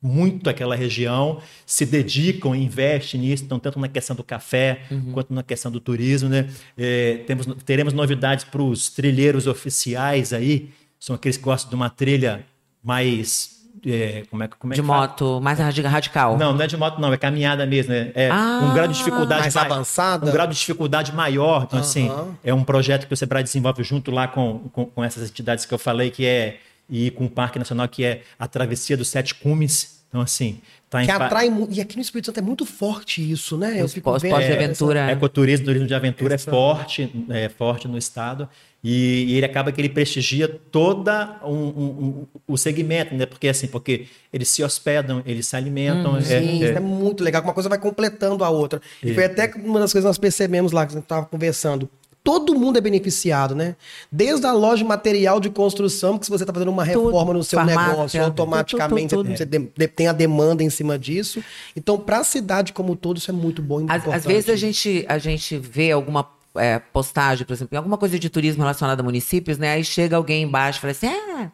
muito 0.00 0.48
aquela 0.48 0.76
região, 0.76 1.40
se 1.66 1.84
dedicam 1.84 2.54
e 2.54 2.62
investem 2.62 3.20
nisso, 3.20 3.44
então, 3.44 3.58
tanto 3.58 3.80
na 3.80 3.88
questão 3.88 4.14
do 4.14 4.22
café 4.22 4.82
uhum. 4.90 5.12
quanto 5.12 5.34
na 5.34 5.42
questão 5.42 5.72
do 5.72 5.80
turismo. 5.80 6.28
Né? 6.28 6.48
É, 6.76 7.24
temos, 7.26 7.46
teremos 7.64 7.92
novidades 7.92 8.44
para 8.44 8.62
os 8.62 8.90
trilheiros 8.90 9.46
oficiais 9.46 10.32
aí, 10.32 10.70
são 11.00 11.16
aqueles 11.16 11.36
que 11.36 11.42
gostam 11.42 11.70
de 11.70 11.76
uma 11.76 11.90
trilha 11.90 12.44
mais 12.82 13.57
é, 13.86 14.24
como 14.30 14.42
é, 14.42 14.48
como 14.48 14.72
é 14.72 14.76
de 14.76 14.82
moto 14.82 15.24
fala? 15.24 15.40
mais 15.40 15.58
radical. 15.58 16.36
Não, 16.36 16.52
não 16.52 16.62
é 16.62 16.66
de 16.66 16.76
moto, 16.76 17.00
não, 17.00 17.12
é 17.12 17.16
caminhada 17.16 17.66
mesmo. 17.66 17.92
É, 17.92 18.12
é 18.14 18.30
ah, 18.30 18.60
um 18.62 18.74
grau 18.74 18.88
de 18.88 18.94
dificuldade 18.94 19.40
mais 19.42 19.56
avançada. 19.56 20.26
Um 20.28 20.32
grau 20.32 20.46
de 20.46 20.54
dificuldade 20.54 21.12
maior. 21.12 21.64
Então, 21.64 21.78
assim, 21.80 22.10
é 22.42 22.52
um 22.52 22.64
projeto 22.64 23.06
que 23.06 23.14
o 23.14 23.16
Sebrae 23.16 23.42
desenvolve 23.42 23.82
junto 23.82 24.10
lá 24.10 24.28
com, 24.28 24.68
com, 24.72 24.86
com, 24.86 25.04
essas 25.04 25.28
entidades 25.28 25.64
que 25.64 25.72
eu 25.72 25.78
falei, 25.78 26.10
que 26.10 26.26
é 26.26 26.58
e 26.88 27.10
com 27.10 27.26
o 27.26 27.30
Parque 27.30 27.58
Nacional, 27.58 27.86
que 27.88 28.04
é 28.04 28.22
a 28.38 28.46
Travessia 28.46 28.96
dos 28.96 29.08
Sete 29.08 29.34
Cumes. 29.34 29.98
Então, 30.08 30.22
assim, 30.22 30.60
Tá 30.90 31.04
que 31.04 31.10
atrai 31.10 31.50
E 31.70 31.80
aqui 31.80 31.96
no 31.96 32.02
Espírito 32.02 32.26
Santo 32.26 32.38
é 32.38 32.42
muito 32.42 32.64
forte 32.64 33.20
isso, 33.20 33.58
né? 33.58 33.80
Eu 33.80 33.88
fico 33.88 34.10
pós. 34.10 34.22
Pós 34.22 34.46
de 34.46 34.52
aventura. 34.52 35.10
É, 35.10 35.12
ecoturismo, 35.12 35.66
turismo 35.66 35.86
de 35.86 35.94
aventura 35.94 36.34
é 36.34 36.38
forte, 36.38 37.12
é 37.28 37.48
forte 37.48 37.86
no 37.86 37.98
estado. 37.98 38.48
E, 38.82 39.24
e, 39.28 39.36
ele 39.36 39.44
acaba 39.44 39.72
que 39.72 39.80
ele 39.80 39.88
prestigia 39.88 40.48
toda 40.48 41.40
um, 41.44 41.52
um, 41.52 41.84
um, 41.86 42.26
o 42.46 42.56
segmento, 42.56 43.14
né? 43.14 43.26
Porque 43.26 43.48
assim, 43.48 43.66
porque 43.66 44.06
eles 44.32 44.48
se 44.48 44.62
hospedam, 44.62 45.22
eles 45.26 45.46
se 45.46 45.56
alimentam. 45.56 46.12
Hum, 46.12 46.18
é, 46.18 46.22
sim, 46.22 46.64
é, 46.64 46.68
é, 46.68 46.80
muito 46.80 47.22
legal. 47.22 47.42
Uma 47.42 47.52
coisa 47.52 47.68
vai 47.68 47.78
completando 47.78 48.42
a 48.42 48.48
outra. 48.48 48.80
E, 49.02 49.10
e 49.10 49.14
foi 49.14 49.24
até 49.24 49.52
uma 49.56 49.80
das 49.80 49.92
coisas 49.92 50.06
que 50.06 50.08
nós 50.08 50.18
percebemos 50.18 50.72
lá 50.72 50.86
que 50.86 50.92
a 50.92 50.94
gente 50.94 51.04
estava 51.04 51.26
conversando 51.26 51.90
todo 52.28 52.54
mundo 52.54 52.76
é 52.76 52.80
beneficiado, 52.82 53.54
né? 53.54 53.74
Desde 54.12 54.44
a 54.44 54.52
loja 54.52 54.82
de 54.82 54.84
material 54.84 55.40
de 55.40 55.48
construção, 55.48 56.18
que 56.18 56.26
se 56.26 56.30
você 56.30 56.42
está 56.44 56.52
fazendo 56.52 56.70
uma 56.70 56.84
reforma 56.84 57.20
tudo, 57.20 57.38
no 57.38 57.42
seu 57.42 57.58
farmácia, 57.58 57.90
negócio, 57.90 58.22
automaticamente 58.22 59.14
tudo, 59.14 59.34
tudo, 59.34 59.70
você 59.74 59.88
tem 59.88 60.08
a 60.08 60.12
demanda 60.12 60.62
em 60.62 60.68
cima 60.68 60.98
disso. 60.98 61.42
Então, 61.74 61.98
para 61.98 62.18
a 62.18 62.24
cidade 62.24 62.74
como 62.74 62.92
um 62.92 62.96
todo, 62.96 63.16
isso 63.16 63.30
é 63.30 63.34
muito 63.34 63.62
bom. 63.62 63.86
Às, 63.88 64.06
às, 64.06 64.26
vezes 64.26 64.50
a 64.50 64.56
gente, 64.56 65.06
a 65.08 65.16
gente 65.16 65.56
vê 65.56 65.90
alguma 65.90 66.28
é, 66.54 66.78
postagem, 66.78 67.46
por 67.46 67.54
exemplo, 67.54 67.78
alguma 67.78 67.96
coisa 67.96 68.18
de 68.18 68.28
turismo 68.28 68.60
relacionada 68.60 69.00
a 69.00 69.04
municípios, 69.04 69.56
né? 69.56 69.72
Aí 69.72 69.82
chega 69.82 70.14
alguém 70.14 70.42
embaixo 70.42 70.80
e 70.80 70.80
fala 70.82 70.90
assim: 70.90 71.06
ah, 71.06 71.50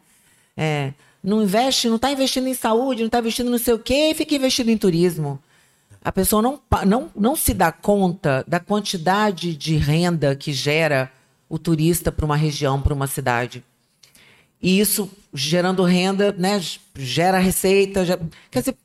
é, 0.57 0.91
não 1.23 1.41
investe, 1.41 1.87
não 1.87 1.95
está 1.95 2.11
investindo 2.11 2.49
em 2.49 2.53
saúde, 2.53 2.99
não 2.99 3.07
está 3.07 3.19
investindo 3.19 3.49
não 3.49 3.57
sei 3.57 3.75
o 3.75 3.79
quê, 3.79 4.09
e 4.11 4.13
fica 4.13 4.35
investindo 4.35 4.67
em 4.67 4.77
turismo. 4.77 5.39
A 6.05 6.11
pessoa 6.11 6.39
não, 6.39 6.61
não, 6.85 7.09
não 7.15 7.35
se 7.35 7.51
dá 7.51 7.71
conta 7.71 8.45
da 8.47 8.59
quantidade 8.59 9.55
de 9.55 9.75
renda 9.75 10.35
que 10.35 10.53
gera 10.53 11.11
o 11.49 11.57
turista 11.57 12.11
para 12.11 12.23
uma 12.23 12.35
região, 12.35 12.79
para 12.79 12.93
uma 12.93 13.07
cidade. 13.07 13.63
E 14.61 14.79
isso, 14.79 15.09
gerando 15.33 15.83
renda, 15.83 16.31
né, 16.37 16.61
gera 16.95 17.39
receita. 17.39 18.05
Já, 18.05 18.19
quer 18.51 18.59
dizer, 18.59 18.75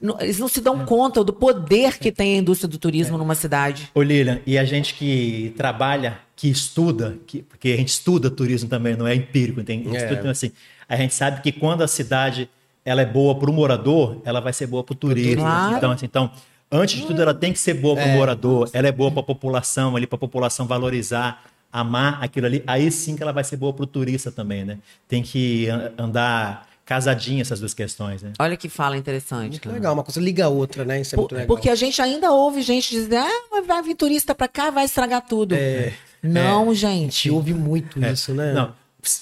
não, 0.00 0.18
eles 0.20 0.38
não 0.38 0.48
se 0.48 0.62
dão 0.62 0.80
é. 0.80 0.86
conta 0.86 1.22
do 1.22 1.34
poder 1.34 1.98
que 1.98 2.10
tem 2.10 2.36
a 2.36 2.38
indústria 2.38 2.66
do 2.66 2.78
turismo 2.78 3.16
é. 3.16 3.18
numa 3.18 3.34
cidade. 3.34 3.90
Ô 3.94 4.00
Lilian, 4.00 4.40
e 4.46 4.56
a 4.56 4.64
gente 4.64 4.94
que 4.94 5.52
trabalha, 5.58 6.18
que 6.34 6.48
estuda, 6.48 7.18
que, 7.26 7.42
porque 7.42 7.72
a 7.72 7.76
gente 7.76 7.88
estuda 7.88 8.30
turismo 8.30 8.70
também, 8.70 8.96
não 8.96 9.06
é 9.06 9.14
empírico, 9.14 9.62
tem, 9.62 9.80
é. 9.80 9.96
Estuda, 9.98 10.14
então, 10.14 10.30
assim, 10.30 10.50
a 10.88 10.96
gente 10.96 11.12
sabe 11.12 11.42
que 11.42 11.52
quando 11.52 11.82
a 11.82 11.88
cidade 11.88 12.48
ela 12.82 13.02
é 13.02 13.06
boa 13.06 13.34
para 13.38 13.50
o 13.50 13.52
morador, 13.52 14.22
ela 14.24 14.40
vai 14.40 14.54
ser 14.54 14.66
boa 14.66 14.82
para 14.82 14.94
o 14.94 14.96
turismo. 14.96 15.42
Claro. 15.42 15.76
Então, 15.76 15.90
assim, 15.90 16.06
então, 16.06 16.30
Antes 16.70 17.00
de 17.00 17.06
tudo, 17.06 17.20
ela 17.20 17.34
tem 17.34 17.52
que 17.52 17.58
ser 17.58 17.74
boa 17.74 17.96
para 17.96 18.06
o 18.06 18.08
é. 18.08 18.16
morador, 18.16 18.70
ela 18.72 18.86
é 18.86 18.92
boa 18.92 19.10
para 19.10 19.20
a 19.20 19.24
população, 19.24 19.96
ali 19.96 20.06
para 20.06 20.16
a 20.16 20.20
população 20.20 20.66
valorizar, 20.66 21.42
amar 21.72 22.22
aquilo 22.22 22.46
ali. 22.46 22.62
Aí 22.66 22.90
sim 22.92 23.16
que 23.16 23.22
ela 23.22 23.32
vai 23.32 23.42
ser 23.42 23.56
boa 23.56 23.72
para 23.72 23.82
o 23.82 23.86
turista 23.86 24.30
também, 24.30 24.64
né? 24.64 24.78
Tem 25.08 25.22
que 25.22 25.66
andar 25.98 26.68
casadinha 26.84 27.42
essas 27.42 27.60
duas 27.60 27.72
questões, 27.72 28.22
né? 28.22 28.32
Olha 28.38 28.56
que 28.56 28.68
fala 28.68 28.96
interessante. 28.96 29.52
Muito 29.52 29.70
legal, 29.70 29.94
uma 29.94 30.02
coisa 30.02 30.20
liga 30.20 30.46
a 30.46 30.48
outra, 30.48 30.84
né? 30.84 31.00
Isso 31.00 31.14
é 31.14 31.18
muito 31.18 31.32
legal. 31.32 31.46
Porque 31.46 31.70
a 31.70 31.74
gente 31.74 32.02
ainda 32.02 32.32
ouve 32.32 32.62
gente 32.62 32.90
dizer, 32.90 33.18
ah, 33.18 33.62
vai 33.64 33.82
vir 33.82 33.94
turista 33.94 34.34
para 34.34 34.48
cá, 34.48 34.70
vai 34.70 34.84
estragar 34.84 35.24
tudo. 35.26 35.54
É, 35.54 35.92
não, 36.22 36.72
é, 36.72 36.74
gente. 36.74 36.88
A 36.90 37.02
gente 37.02 37.30
ouve 37.30 37.54
muito 37.54 38.04
é, 38.04 38.12
isso, 38.12 38.34
né? 38.34 38.52
Não, 38.52 38.72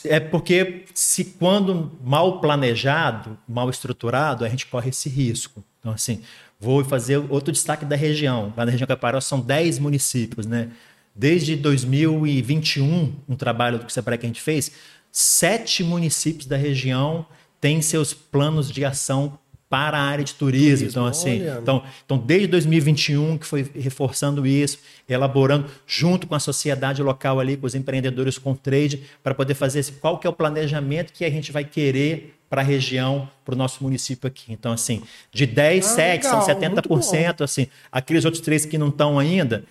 é 0.06 0.18
porque 0.18 0.84
se 0.94 1.24
quando 1.24 1.92
mal 2.02 2.40
planejado, 2.40 3.38
mal 3.46 3.68
estruturado, 3.68 4.44
a 4.44 4.48
gente 4.48 4.66
corre 4.66 4.88
esse 4.88 5.08
risco. 5.10 5.62
Então, 5.78 5.92
assim, 5.92 6.22
Vou 6.60 6.84
fazer 6.84 7.18
outro 7.30 7.52
destaque 7.52 7.84
da 7.84 7.96
região. 7.96 8.52
Lá 8.56 8.64
na 8.64 8.72
região 8.72 8.86
Caparó 8.86 9.20
são 9.20 9.40
10 9.40 9.78
municípios, 9.78 10.46
né? 10.46 10.70
desde 11.18 11.56
2021, 11.56 13.12
um 13.28 13.34
trabalho 13.34 13.80
do 13.80 13.86
que 13.86 13.92
que 13.92 14.26
a 14.26 14.28
gente 14.28 14.40
fez, 14.40 14.70
sete 15.10 15.82
municípios 15.82 16.46
da 16.46 16.56
região 16.56 17.26
têm 17.60 17.82
seus 17.82 18.14
planos 18.14 18.70
de 18.70 18.84
ação 18.84 19.36
para 19.68 19.98
a 19.98 20.02
área 20.02 20.24
de 20.24 20.34
turismo. 20.34 20.88
Então, 20.88 21.06
assim, 21.06 21.42
então, 21.60 21.82
então, 22.04 22.18
desde 22.18 22.46
2021 22.46 23.38
que 23.38 23.46
foi 23.46 23.70
reforçando 23.74 24.46
isso, 24.46 24.78
elaborando 25.08 25.66
junto 25.86 26.26
com 26.26 26.34
a 26.34 26.40
sociedade 26.40 27.02
local 27.02 27.38
ali, 27.38 27.56
com 27.56 27.66
os 27.66 27.74
empreendedores 27.74 28.38
com 28.38 28.54
trade, 28.54 29.02
para 29.22 29.34
poder 29.34 29.54
fazer 29.54 29.80
esse, 29.80 29.92
qual 29.92 30.18
que 30.18 30.26
é 30.26 30.30
o 30.30 30.32
planejamento 30.32 31.12
que 31.12 31.24
a 31.24 31.30
gente 31.30 31.52
vai 31.52 31.64
querer 31.64 32.34
para 32.48 32.62
a 32.62 32.64
região, 32.64 33.28
para 33.44 33.54
o 33.54 33.58
nosso 33.58 33.82
município 33.82 34.26
aqui. 34.26 34.52
Então, 34.52 34.72
assim, 34.72 35.02
de 35.30 35.44
10, 35.44 35.84
ah, 35.84 35.88
7, 35.88 36.24
legal, 36.24 36.42
são 36.42 36.54
70%, 36.54 37.42
assim, 37.42 37.66
aqueles 37.92 38.24
outros 38.24 38.42
três 38.42 38.64
que 38.64 38.78
não 38.78 38.88
estão 38.88 39.18
ainda, 39.18 39.64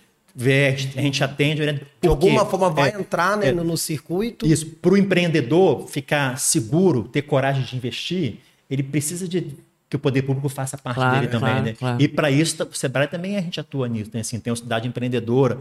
a 0.96 1.00
gente 1.00 1.24
atende. 1.24 1.80
De 2.00 2.08
alguma 2.08 2.46
forma 2.46 2.70
vai 2.70 2.90
é, 2.90 3.00
entrar 3.00 3.36
né, 3.36 3.48
é, 3.48 3.52
no, 3.52 3.64
no 3.64 3.76
circuito. 3.76 4.46
Isso, 4.46 4.66
para 4.66 4.92
o 4.92 4.96
empreendedor 4.96 5.88
ficar 5.88 6.38
seguro, 6.38 7.04
ter 7.04 7.22
coragem 7.22 7.64
de 7.64 7.76
investir, 7.76 8.36
ele 8.70 8.84
precisa 8.84 9.26
de 9.26 9.56
que 9.88 9.96
o 9.96 9.98
poder 9.98 10.22
público 10.22 10.48
faça 10.48 10.76
parte 10.76 10.96
claro, 10.96 11.14
dele 11.16 11.28
também, 11.28 11.50
claro, 11.50 11.64
né? 11.64 11.72
Claro. 11.72 12.02
E 12.02 12.08
para 12.08 12.30
isso, 12.30 12.62
o 12.62 12.74
Sebrae 12.74 13.08
também 13.08 13.36
a 13.36 13.40
gente 13.40 13.58
atua 13.58 13.88
nisso, 13.88 14.10
né? 14.12 14.20
Assim, 14.20 14.38
tem 14.38 14.50
uma 14.50 14.56
cidade 14.56 14.86
empreendedora 14.86 15.58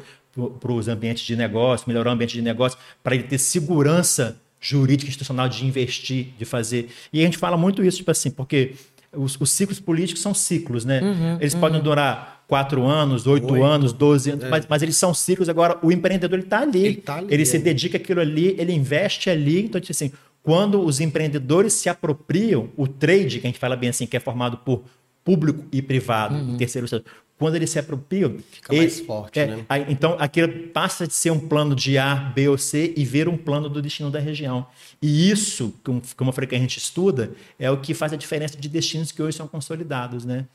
para 0.59 0.71
os 0.71 0.87
ambientes 0.87 1.25
de 1.25 1.35
negócio, 1.35 1.87
melhorar 1.87 2.09
o 2.09 2.13
ambiente 2.13 2.33
de 2.33 2.41
negócio, 2.41 2.77
para 3.01 3.15
ele 3.15 3.23
ter 3.23 3.37
segurança 3.37 4.37
jurídica 4.59 5.07
institucional 5.07 5.47
de 5.47 5.65
investir, 5.65 6.33
de 6.37 6.43
fazer. 6.43 6.89
E 7.13 7.21
a 7.21 7.25
gente 7.25 7.37
fala 7.37 7.55
muito 7.55 7.83
isso, 7.83 7.97
tipo 7.97 8.11
assim, 8.11 8.29
porque 8.29 8.73
os, 9.13 9.39
os 9.39 9.49
ciclos 9.49 9.79
políticos 9.79 10.21
são 10.21 10.33
ciclos, 10.33 10.83
né? 10.83 11.01
Uhum, 11.01 11.37
eles 11.39 11.53
uhum. 11.53 11.59
podem 11.59 11.81
durar 11.81 12.43
quatro 12.47 12.85
anos, 12.85 13.27
oito, 13.27 13.51
oito 13.51 13.63
anos, 13.63 13.93
doze 13.93 14.31
anos, 14.31 14.45
é. 14.45 14.49
mas, 14.49 14.65
mas, 14.67 14.81
eles 14.81 14.97
são 14.97 15.13
ciclos. 15.13 15.49
Agora, 15.49 15.77
o 15.81 15.91
empreendedor 15.91 16.37
ele 16.37 16.45
está 16.45 16.61
ali, 16.61 16.85
ele, 16.85 16.95
tá 16.95 17.15
ali, 17.15 17.27
ele 17.29 17.43
é. 17.43 17.45
se 17.45 17.59
dedica 17.59 17.97
àquilo 17.97 18.21
ali, 18.21 18.55
ele 18.57 18.73
investe 18.73 19.29
ali. 19.29 19.63
Então, 19.63 19.79
tipo 19.79 19.91
assim, 19.91 20.11
quando 20.47 20.79
os 20.79 21.01
empreendedores 21.01 21.73
se 21.73 21.89
apropriam, 21.89 22.69
o 22.77 22.87
trade, 22.87 23.41
que 23.41 23.47
a 23.47 23.49
gente 23.49 23.59
fala 23.59 23.75
bem 23.75 23.89
assim, 23.89 24.07
que 24.07 24.15
é 24.15 24.19
formado 24.21 24.55
por 24.55 24.81
público 25.21 25.65
e 25.73 25.81
privado, 25.81 26.35
uhum. 26.35 26.55
terceiro 26.55 26.87
setor, 26.87 27.11
quando 27.37 27.55
eles 27.55 27.69
se 27.69 27.77
apropriam, 27.77 28.37
fica 28.49 28.73
ele, 28.73 28.83
mais 28.83 29.01
forte, 29.01 29.41
é, 29.41 29.47
né? 29.47 29.65
Aí, 29.67 29.85
então 29.89 30.15
aquilo 30.17 30.69
passa 30.69 31.05
de 31.05 31.13
ser 31.13 31.31
um 31.31 31.39
plano 31.49 31.75
de 31.75 31.97
A, 31.97 32.15
B 32.15 32.47
ou 32.47 32.57
C 32.57 32.93
e 32.95 33.03
ver 33.03 33.27
um 33.27 33.35
plano 33.35 33.67
do 33.67 33.81
destino 33.81 34.09
da 34.09 34.19
região. 34.19 34.65
E 35.01 35.29
isso, 35.29 35.73
como, 35.83 36.01
como 36.15 36.29
eu 36.29 36.33
falei 36.33 36.47
que 36.47 36.55
a 36.55 36.59
gente 36.59 36.77
estuda, 36.77 37.33
é 37.59 37.69
o 37.69 37.81
que 37.81 37.93
faz 37.93 38.13
a 38.13 38.15
diferença 38.15 38.55
de 38.57 38.69
destinos 38.69 39.11
que 39.11 39.21
hoje 39.21 39.35
são 39.35 39.49
consolidados, 39.49 40.23
né? 40.23 40.45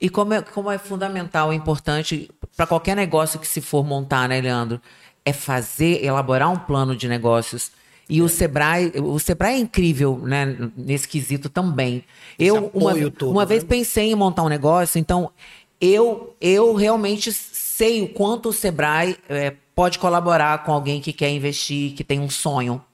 E 0.00 0.08
como 0.08 0.34
é, 0.34 0.42
como 0.42 0.68
é 0.68 0.78
fundamental, 0.78 1.52
é 1.52 1.54
importante 1.54 2.28
para 2.56 2.66
qualquer 2.66 2.96
negócio 2.96 3.38
que 3.38 3.46
se 3.46 3.60
for 3.60 3.84
montar, 3.84 4.28
né, 4.28 4.40
Leandro? 4.40 4.80
É 5.24 5.32
fazer, 5.32 6.04
elaborar 6.04 6.50
um 6.50 6.58
plano 6.58 6.96
de 6.96 7.06
negócios 7.06 7.70
e 8.12 8.20
o 8.20 8.28
Sebrae, 8.28 8.92
o 8.96 9.18
Sebrae 9.18 9.54
é 9.54 9.58
incrível, 9.58 10.20
né, 10.22 10.70
nesse 10.76 11.08
quesito 11.08 11.48
também. 11.48 12.04
eu 12.38 12.70
uma, 12.74 12.92
todo, 13.10 13.30
uma 13.30 13.40
né? 13.40 13.46
vez 13.46 13.64
pensei 13.64 14.12
em 14.12 14.14
montar 14.14 14.42
um 14.42 14.50
negócio, 14.50 14.98
então 14.98 15.30
eu 15.80 16.36
eu 16.38 16.74
realmente 16.74 17.32
sei 17.32 18.02
o 18.02 18.08
quanto 18.08 18.50
o 18.50 18.52
Sebrae 18.52 19.16
é, 19.30 19.54
pode 19.74 19.98
colaborar 19.98 20.62
com 20.62 20.72
alguém 20.72 21.00
que 21.00 21.10
quer 21.10 21.30
investir, 21.30 21.94
que 21.94 22.04
tem 22.04 22.20
um 22.20 22.28
sonho. 22.28 22.84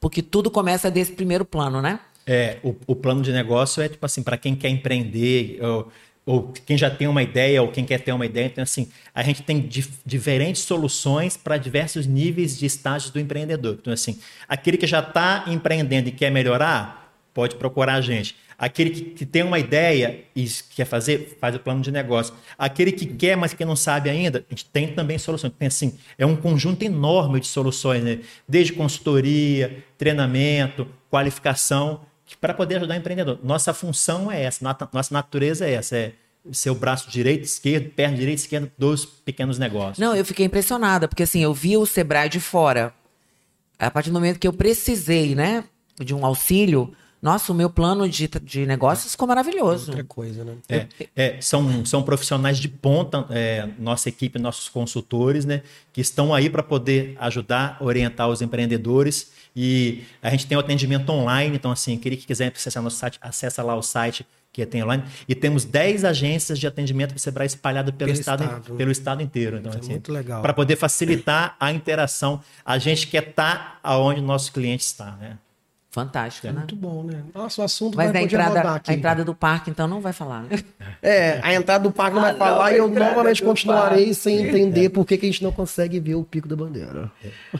Porque 0.00 0.22
tudo 0.22 0.50
começa 0.50 0.90
desse 0.90 1.12
primeiro 1.12 1.44
plano, 1.44 1.82
né? 1.82 2.00
É, 2.26 2.56
o, 2.62 2.74
o 2.86 2.96
plano 2.96 3.20
de 3.20 3.32
negócio 3.32 3.82
é 3.82 3.88
tipo 3.90 4.06
assim, 4.06 4.22
para 4.22 4.38
quem 4.38 4.56
quer 4.56 4.70
empreender, 4.70 5.58
ou, 5.62 5.88
ou 6.26 6.52
quem 6.64 6.76
já 6.76 6.90
tem 6.90 7.06
uma 7.06 7.22
ideia, 7.22 7.60
ou 7.60 7.68
quem 7.68 7.84
quer 7.84 8.00
ter 8.00 8.12
uma 8.12 8.24
ideia. 8.24 8.46
Então, 8.46 8.62
assim, 8.62 8.88
a 9.14 9.22
gente 9.22 9.42
tem 9.42 9.60
dif 9.60 9.90
diferentes 10.04 10.62
soluções 10.62 11.36
para 11.36 11.56
diversos 11.56 12.06
níveis 12.06 12.58
de 12.58 12.66
estágios 12.66 13.10
do 13.10 13.20
empreendedor. 13.20 13.76
Então, 13.80 13.92
assim, 13.92 14.18
aquele 14.48 14.76
que 14.76 14.86
já 14.86 15.00
está 15.00 15.44
empreendendo 15.46 16.08
e 16.08 16.12
quer 16.12 16.30
melhorar, 16.30 17.12
pode 17.34 17.56
procurar 17.56 17.94
a 17.94 18.00
gente. 18.00 18.36
Aquele 18.56 18.90
que, 18.90 19.00
que, 19.02 19.26
tem 19.26 19.42
uma 19.42 19.58
ideia 19.58 20.24
e 20.34 20.48
quer 20.74 20.84
fazer, 20.84 21.36
faz 21.40 21.56
o 21.56 21.58
plano 21.58 21.82
de 21.82 21.90
negócio. 21.90 22.32
Aquele 22.56 22.92
que 22.92 23.04
quer, 23.04 23.36
mas 23.36 23.52
que 23.52 23.64
não 23.64 23.74
sabe 23.74 24.08
ainda, 24.08 24.44
a 24.48 24.50
gente 24.50 24.64
tem 24.66 24.88
também 24.88 25.18
soluções. 25.18 25.52
Tem, 25.58 25.66
assim, 25.66 25.98
é 26.16 26.24
um 26.24 26.36
conjunto 26.36 26.82
enorme 26.84 27.40
de 27.40 27.48
soluções, 27.48 28.02
né? 28.02 28.20
desde 28.48 28.72
consultoria, 28.72 29.84
treinamento, 29.98 30.86
qualificação 31.10 32.00
para 32.40 32.54
poder 32.54 32.76
ajudar 32.76 32.94
o 32.94 32.98
empreendedor. 32.98 33.38
Nossa 33.42 33.74
função 33.74 34.30
é 34.30 34.42
essa, 34.42 34.64
nossa 34.92 35.12
natureza 35.12 35.66
é 35.66 35.72
essa, 35.72 35.96
é 35.96 36.12
ser 36.52 36.70
o 36.70 36.74
braço 36.74 37.10
direito, 37.10 37.44
esquerdo, 37.44 37.90
perna 37.90 38.16
direita, 38.16 38.42
esquerda 38.42 38.72
dos 38.76 39.04
pequenos 39.04 39.58
negócios. 39.58 39.98
Não, 39.98 40.14
eu 40.14 40.24
fiquei 40.24 40.46
impressionada, 40.46 41.08
porque 41.08 41.22
assim, 41.22 41.42
eu 41.42 41.54
vi 41.54 41.76
o 41.76 41.86
Sebrae 41.86 42.28
de 42.28 42.40
fora. 42.40 42.92
A 43.78 43.90
partir 43.90 44.10
do 44.10 44.14
momento 44.14 44.38
que 44.38 44.46
eu 44.46 44.52
precisei, 44.52 45.34
né, 45.34 45.64
de 45.98 46.14
um 46.14 46.24
auxílio, 46.24 46.92
nossa, 47.24 47.52
o 47.52 47.54
meu 47.54 47.70
plano 47.70 48.06
de, 48.06 48.28
de 48.42 48.66
negócios 48.66 49.12
ficou 49.12 49.26
maravilhoso. 49.26 49.92
Outra 49.92 50.04
coisa, 50.04 50.44
né? 50.44 50.56
É, 50.68 50.86
é, 51.16 51.40
são, 51.40 51.82
são 51.86 52.02
profissionais 52.02 52.58
de 52.58 52.68
ponta, 52.68 53.24
é, 53.30 53.66
nossa 53.78 54.10
equipe, 54.10 54.38
nossos 54.38 54.68
consultores, 54.68 55.46
né? 55.46 55.62
Que 55.90 56.02
estão 56.02 56.34
aí 56.34 56.50
para 56.50 56.62
poder 56.62 57.16
ajudar, 57.18 57.78
orientar 57.80 58.28
os 58.28 58.42
empreendedores. 58.42 59.32
E 59.56 60.04
a 60.20 60.28
gente 60.28 60.46
tem 60.46 60.54
o 60.54 60.60
atendimento 60.60 61.08
online, 61.08 61.56
então, 61.56 61.70
assim, 61.70 61.96
aquele 61.96 62.18
que 62.18 62.26
quiser 62.26 62.52
acessar 62.54 62.82
nosso 62.82 62.96
site, 62.96 63.18
acessa 63.22 63.62
lá 63.62 63.74
o 63.74 63.80
site 63.80 64.26
que 64.52 64.66
tem 64.66 64.82
online. 64.84 65.02
E 65.26 65.34
temos 65.34 65.64
10 65.64 66.04
agências 66.04 66.58
de 66.58 66.66
atendimento 66.66 67.12
para 67.12 67.16
o 67.16 67.20
Sebrae 67.20 67.46
espalhado 67.46 67.90
pelo, 67.90 68.10
pelo 68.10 68.20
estado, 68.20 68.44
estado, 68.44 68.74
pelo 68.74 68.90
estado 68.90 69.22
inteiro. 69.22 69.56
Então, 69.56 69.72
é 69.72 69.78
assim, 69.78 69.92
muito 69.92 70.12
legal. 70.12 70.42
Para 70.42 70.52
poder 70.52 70.76
facilitar 70.76 71.56
a 71.58 71.72
interação. 71.72 72.42
A 72.62 72.76
gente 72.76 73.06
quer 73.06 73.30
estar 73.30 73.80
tá 73.82 73.98
onde 73.98 74.20
o 74.20 74.22
nosso 74.22 74.52
cliente 74.52 74.84
está, 74.84 75.12
né? 75.12 75.38
Fantástico, 75.94 76.48
é 76.48 76.50
né? 76.50 76.58
Muito 76.58 76.74
bom, 76.74 77.04
né? 77.04 77.22
Nossa, 77.32 77.62
o 77.62 77.64
assunto 77.64 77.96
Mas 77.96 78.10
vai 78.10 78.22
a 78.22 78.24
entrada, 78.24 78.82
a 78.84 78.92
entrada 78.92 79.24
do 79.24 79.32
parque, 79.32 79.70
então, 79.70 79.86
não 79.86 80.00
vai 80.00 80.12
falar, 80.12 80.42
né? 80.42 80.58
É, 81.00 81.38
a 81.40 81.54
entrada 81.54 81.84
do 81.84 81.92
parque 81.92 82.16
não 82.16 82.22
ah, 82.22 82.30
vai 82.30 82.34
falar 82.34 82.70
não, 82.70 82.76
e 82.76 82.78
eu 82.78 82.88
novamente 82.88 83.44
continuarei 83.44 84.06
parque. 84.06 84.14
sem 84.14 84.48
entender 84.48 84.88
por 84.88 85.06
que, 85.06 85.16
que 85.16 85.26
a 85.26 85.30
gente 85.30 85.44
não 85.44 85.52
consegue 85.52 86.00
ver 86.00 86.16
o 86.16 86.24
Pico 86.24 86.48
da 86.48 86.56
Bandeira. 86.56 87.12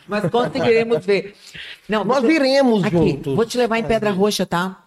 Mas 0.08 0.28
conseguiremos 0.30 1.06
ver. 1.06 1.36
Não, 1.88 2.04
Nós 2.04 2.24
viremos 2.24 2.82
aqui, 2.82 2.96
juntos. 2.96 3.36
Vou 3.36 3.46
te 3.46 3.56
levar 3.56 3.78
em 3.78 3.84
Pedra 3.84 4.10
Roxa, 4.10 4.44
tá? 4.44 4.82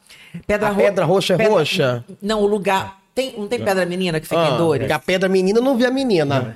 Pedra, 0.45 0.69
ro... 0.69 0.81
pedra 0.81 1.05
Roxa 1.05 1.36
é 1.36 1.38
pedra... 1.38 1.53
roxa? 1.53 2.05
Não, 2.21 2.41
o 2.41 2.47
lugar... 2.47 2.99
Tem, 3.15 3.33
não 3.38 3.47
tem 3.47 3.63
Pedra 3.63 3.86
Menina 3.86 4.19
que 4.19 4.27
fica 4.27 4.43
ah, 4.43 4.49
em 4.49 4.57
Dores? 4.57 4.91
A 4.91 4.99
Pedra 4.99 5.29
Menina 5.29 5.62
não 5.62 5.75
vi 5.75 5.86
a 5.86 5.89
menina. 5.89 6.39
Não. 6.39 6.53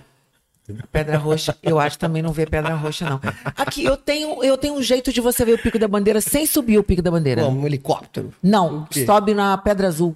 Pedra 0.92 1.18
Roxa, 1.18 1.58
eu 1.62 1.80
acho 1.80 1.98
também 1.98 2.22
não 2.22 2.32
vê 2.32 2.46
Pedra 2.46 2.74
Roxa, 2.76 3.10
não. 3.10 3.20
Aqui, 3.56 3.84
eu 3.84 3.98
tenho, 3.98 4.44
eu 4.44 4.58
tenho 4.58 4.76
um 4.76 4.82
jeito 4.82 5.12
de 5.12 5.22
você 5.22 5.44
ver 5.46 5.54
o 5.54 5.58
Pico 5.58 5.80
da 5.80 5.88
Bandeira 5.88 6.22
sem 6.22 6.46
subir 6.46 6.78
o 6.78 6.84
Pico 6.84 7.02
da 7.02 7.12
Bandeira. 7.12 7.44
Como 7.44 7.62
um 7.62 7.66
helicóptero? 7.66 8.34
Não, 8.42 8.88
sobe 9.06 9.34
na 9.34 9.58
Pedra 9.58 9.88
Azul. 9.88 10.16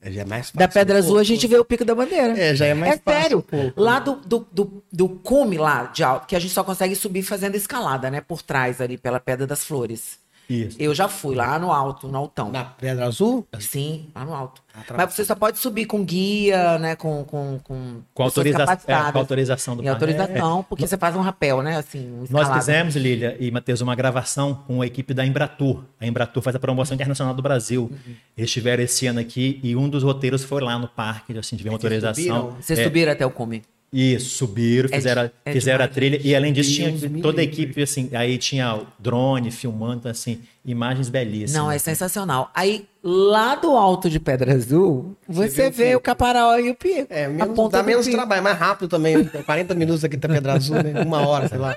É, 0.00 0.12
já 0.12 0.22
é 0.22 0.24
mais 0.24 0.46
fácil. 0.46 0.58
Da 0.58 0.68
Pedra 0.68 0.98
Azul 0.98 1.18
a 1.18 1.24
gente 1.24 1.46
vê 1.46 1.58
o 1.58 1.64
Pico 1.64 1.84
da 1.84 1.94
Bandeira. 1.94 2.38
É, 2.38 2.54
já 2.54 2.66
é 2.66 2.74
mais 2.74 2.94
é 2.94 2.98
fácil. 2.98 3.44
É 3.50 3.56
sério. 3.56 3.72
Lá 3.76 3.98
do, 3.98 4.16
do, 4.16 4.46
do, 4.52 4.82
do 4.92 5.08
cume 5.08 5.58
lá, 5.58 5.84
de 5.84 6.04
alto, 6.04 6.26
que 6.26 6.36
a 6.36 6.38
gente 6.38 6.54
só 6.54 6.62
consegue 6.62 6.94
subir 6.94 7.22
fazendo 7.22 7.56
escalada, 7.56 8.10
né? 8.10 8.20
Por 8.20 8.40
trás 8.40 8.80
ali, 8.80 8.96
pela 8.96 9.18
Pedra 9.18 9.46
das 9.46 9.64
Flores. 9.64 10.18
Isso. 10.48 10.76
Eu 10.80 10.94
já 10.94 11.08
fui 11.08 11.36
lá 11.36 11.58
no 11.58 11.70
alto, 11.70 12.08
no 12.08 12.16
altão. 12.16 12.50
Na 12.50 12.64
Pedra 12.64 13.06
Azul? 13.06 13.46
Sim, 13.60 14.08
lá 14.14 14.24
no 14.24 14.34
alto. 14.34 14.62
Ah, 14.74 14.94
Mas 14.96 15.14
você 15.14 15.24
só 15.24 15.34
pode 15.34 15.58
subir 15.58 15.84
com 15.86 16.04
guia, 16.04 16.78
né? 16.78 16.96
Com, 16.96 17.24
com, 17.24 17.60
com, 17.62 18.00
com, 18.14 18.22
autoriza 18.22 18.62
é, 18.86 19.12
com 19.12 19.18
autorização 19.18 19.76
do 19.76 19.82
E 19.82 19.88
autorização, 19.88 20.60
é. 20.60 20.62
porque 20.62 20.86
você 20.86 20.96
faz 20.96 21.14
um 21.16 21.20
rapel, 21.20 21.62
né? 21.62 21.76
Assim, 21.76 22.24
Nós 22.30 22.50
fizemos, 22.50 22.96
Lília 22.96 23.36
e 23.38 23.50
Matheus, 23.50 23.80
uma 23.80 23.94
gravação 23.94 24.54
com 24.66 24.80
a 24.80 24.86
equipe 24.86 25.12
da 25.12 25.26
Embratur. 25.26 25.84
A 26.00 26.06
Embratur 26.06 26.42
faz 26.42 26.56
a 26.56 26.58
promoção 26.58 26.94
internacional 26.94 27.34
do 27.34 27.42
Brasil. 27.42 27.90
Uhum. 27.90 28.14
Eles 28.36 28.48
estiveram 28.48 28.82
esse 28.82 29.06
ano 29.06 29.20
aqui 29.20 29.60
e 29.62 29.76
um 29.76 29.88
dos 29.88 30.02
roteiros 30.02 30.44
foi 30.44 30.62
lá 30.62 30.78
no 30.78 30.88
parque, 30.88 31.36
assim, 31.36 31.56
tivemos 31.56 31.74
autorização. 31.74 32.56
Vocês 32.60 32.82
subiram 32.82 33.12
até 33.12 33.26
o 33.26 33.30
cume? 33.30 33.62
Isso, 33.92 34.36
subiram, 34.36 34.88
é 34.92 34.96
fizeram, 34.96 35.22
é, 35.22 35.30
é 35.46 35.52
fizeram 35.52 35.84
a 35.84 35.88
trilha. 35.88 36.20
E 36.22 36.34
além 36.34 36.52
disso, 36.52 36.72
tinha 36.72 36.92
toda 37.22 37.40
a 37.40 37.44
equipe, 37.44 37.82
assim, 37.82 38.10
aí 38.12 38.36
tinha 38.36 38.82
drone 38.98 39.50
filmando, 39.50 40.08
assim, 40.08 40.40
imagens 40.64 41.08
belíssimas. 41.08 41.52
Não, 41.52 41.70
é 41.70 41.78
sensacional. 41.78 42.50
Aí, 42.54 42.86
lá 43.02 43.54
do 43.54 43.76
alto 43.76 44.10
de 44.10 44.20
Pedra 44.20 44.54
Azul, 44.54 45.16
você, 45.26 45.48
você 45.48 45.70
vê, 45.70 45.94
o, 45.94 45.98
o 45.98 46.00
Caparaó 46.00 46.58
e 46.58 46.70
o 46.70 46.74
Pico. 46.74 47.06
É, 47.10 47.26
menos, 47.28 47.70
dá 47.70 47.82
menos 47.82 48.06
trabalho, 48.06 48.38
é 48.38 48.42
mais 48.42 48.58
rápido 48.58 48.88
também. 48.88 49.24
40 49.24 49.74
minutos 49.74 50.04
aqui 50.04 50.16
da 50.16 50.28
Pedra 50.28 50.54
Azul, 50.54 50.76
né? 50.76 51.00
uma 51.04 51.26
hora, 51.26 51.48
sei 51.48 51.58
lá. 51.58 51.76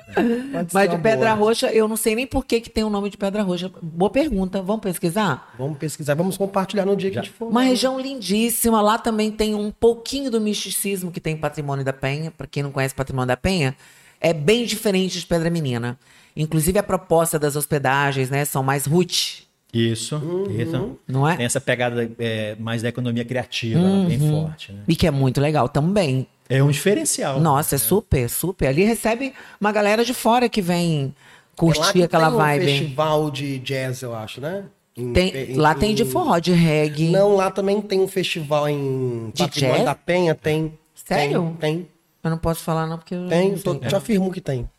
Mas 0.73 0.89
de 0.89 0.97
Pedra 0.97 1.35
boa. 1.35 1.49
Roxa, 1.49 1.71
eu 1.71 1.87
não 1.87 1.95
sei 1.95 2.15
nem 2.15 2.27
por 2.27 2.45
que, 2.45 2.59
que 2.59 2.69
tem 2.69 2.83
o 2.83 2.89
nome 2.89 3.09
de 3.09 3.17
Pedra 3.17 3.43
Roxa. 3.43 3.71
Boa 3.81 4.09
pergunta. 4.09 4.61
Vamos 4.61 4.81
pesquisar? 4.81 5.53
Vamos 5.57 5.77
pesquisar, 5.77 6.13
vamos 6.15 6.37
compartilhar 6.37 6.85
no 6.85 6.95
dia 6.95 7.09
Já. 7.09 7.13
que 7.13 7.19
a 7.19 7.23
gente 7.23 7.33
for. 7.33 7.47
Uma 7.49 7.63
região 7.63 7.99
lindíssima. 7.99 8.81
Lá 8.81 8.97
também 8.97 9.31
tem 9.31 9.55
um 9.55 9.71
pouquinho 9.71 10.29
do 10.29 10.41
misticismo 10.41 11.11
que 11.11 11.21
tem 11.21 11.37
Patrimônio 11.37 11.85
da 11.85 11.93
Penha. 11.93 12.31
Para 12.31 12.47
quem 12.47 12.63
não 12.63 12.71
conhece 12.71 12.93
Patrimônio 12.93 13.27
da 13.27 13.37
Penha, 13.37 13.75
é 14.19 14.33
bem 14.33 14.65
diferente 14.65 15.19
de 15.19 15.25
Pedra 15.25 15.49
Menina. 15.49 15.97
Inclusive 16.35 16.77
a 16.79 16.83
proposta 16.83 17.37
das 17.37 17.55
hospedagens, 17.55 18.29
né, 18.29 18.45
são 18.45 18.63
mais 18.63 18.85
root. 18.85 19.47
Isso, 19.73 20.21
isso. 20.49 20.97
Não 21.07 21.27
é? 21.27 21.37
Tem 21.37 21.45
essa 21.45 21.61
pegada 21.61 22.09
é, 22.19 22.55
mais 22.59 22.81
da 22.81 22.89
economia 22.89 23.23
criativa, 23.23 23.79
ela 23.79 24.03
é 24.03 24.05
bem 24.07 24.19
forte. 24.29 24.71
Né? 24.73 24.81
E 24.87 24.95
que 24.95 25.07
é 25.07 25.11
muito 25.11 25.39
legal 25.39 25.69
também. 25.69 26.27
É 26.49 26.61
um 26.61 26.69
diferencial. 26.69 27.39
Nossa, 27.39 27.75
é 27.75 27.77
super, 27.77 28.29
super. 28.29 28.67
Ali 28.67 28.83
recebe 28.83 29.33
uma 29.59 29.71
galera 29.71 30.03
de 30.03 30.13
fora 30.13 30.49
que 30.49 30.61
vem 30.61 31.03
É 31.03 31.05
lá 31.05 31.13
curtir 31.55 31.93
que 31.93 32.03
aquela 32.03 32.25
tem 32.27 32.33
um 32.33 32.37
vibe. 32.37 32.65
festival 32.65 33.31
de 33.31 33.59
jazz, 33.59 34.01
eu 34.01 34.13
acho, 34.13 34.41
né? 34.41 34.65
Em- 34.97 35.13
Tem, 35.13 35.29
em- 35.51 35.55
lá 35.55 35.73
tem 35.73 35.95
de 35.95 36.03
em- 36.03 36.05
forró, 36.05 36.37
de 36.39 36.51
reggae. 36.51 37.09
Não, 37.09 37.33
lá 37.37 37.49
também 37.49 37.79
tem 37.81 38.01
um 38.01 38.07
festival 38.09 38.67
em 38.67 39.31
De 39.33 39.43
Patrimônio 39.43 39.75
jazz? 39.77 39.85
da 39.85 39.95
Penha, 39.95 40.35
tem. 40.35 40.73
Sério? 40.93 41.55
Tem, 41.61 41.75
tem. 41.77 41.87
Eu 42.21 42.29
não 42.29 42.37
posso 42.37 42.61
falar 42.61 42.85
não, 42.85 42.97
porque 42.97 43.15
eu 43.15 43.27
tem 43.29 43.51
não 43.53 43.57
tô- 43.57 43.75
te 43.75 43.95
afirmo 43.95 44.29
que 44.31 44.41
tem. 44.41 44.69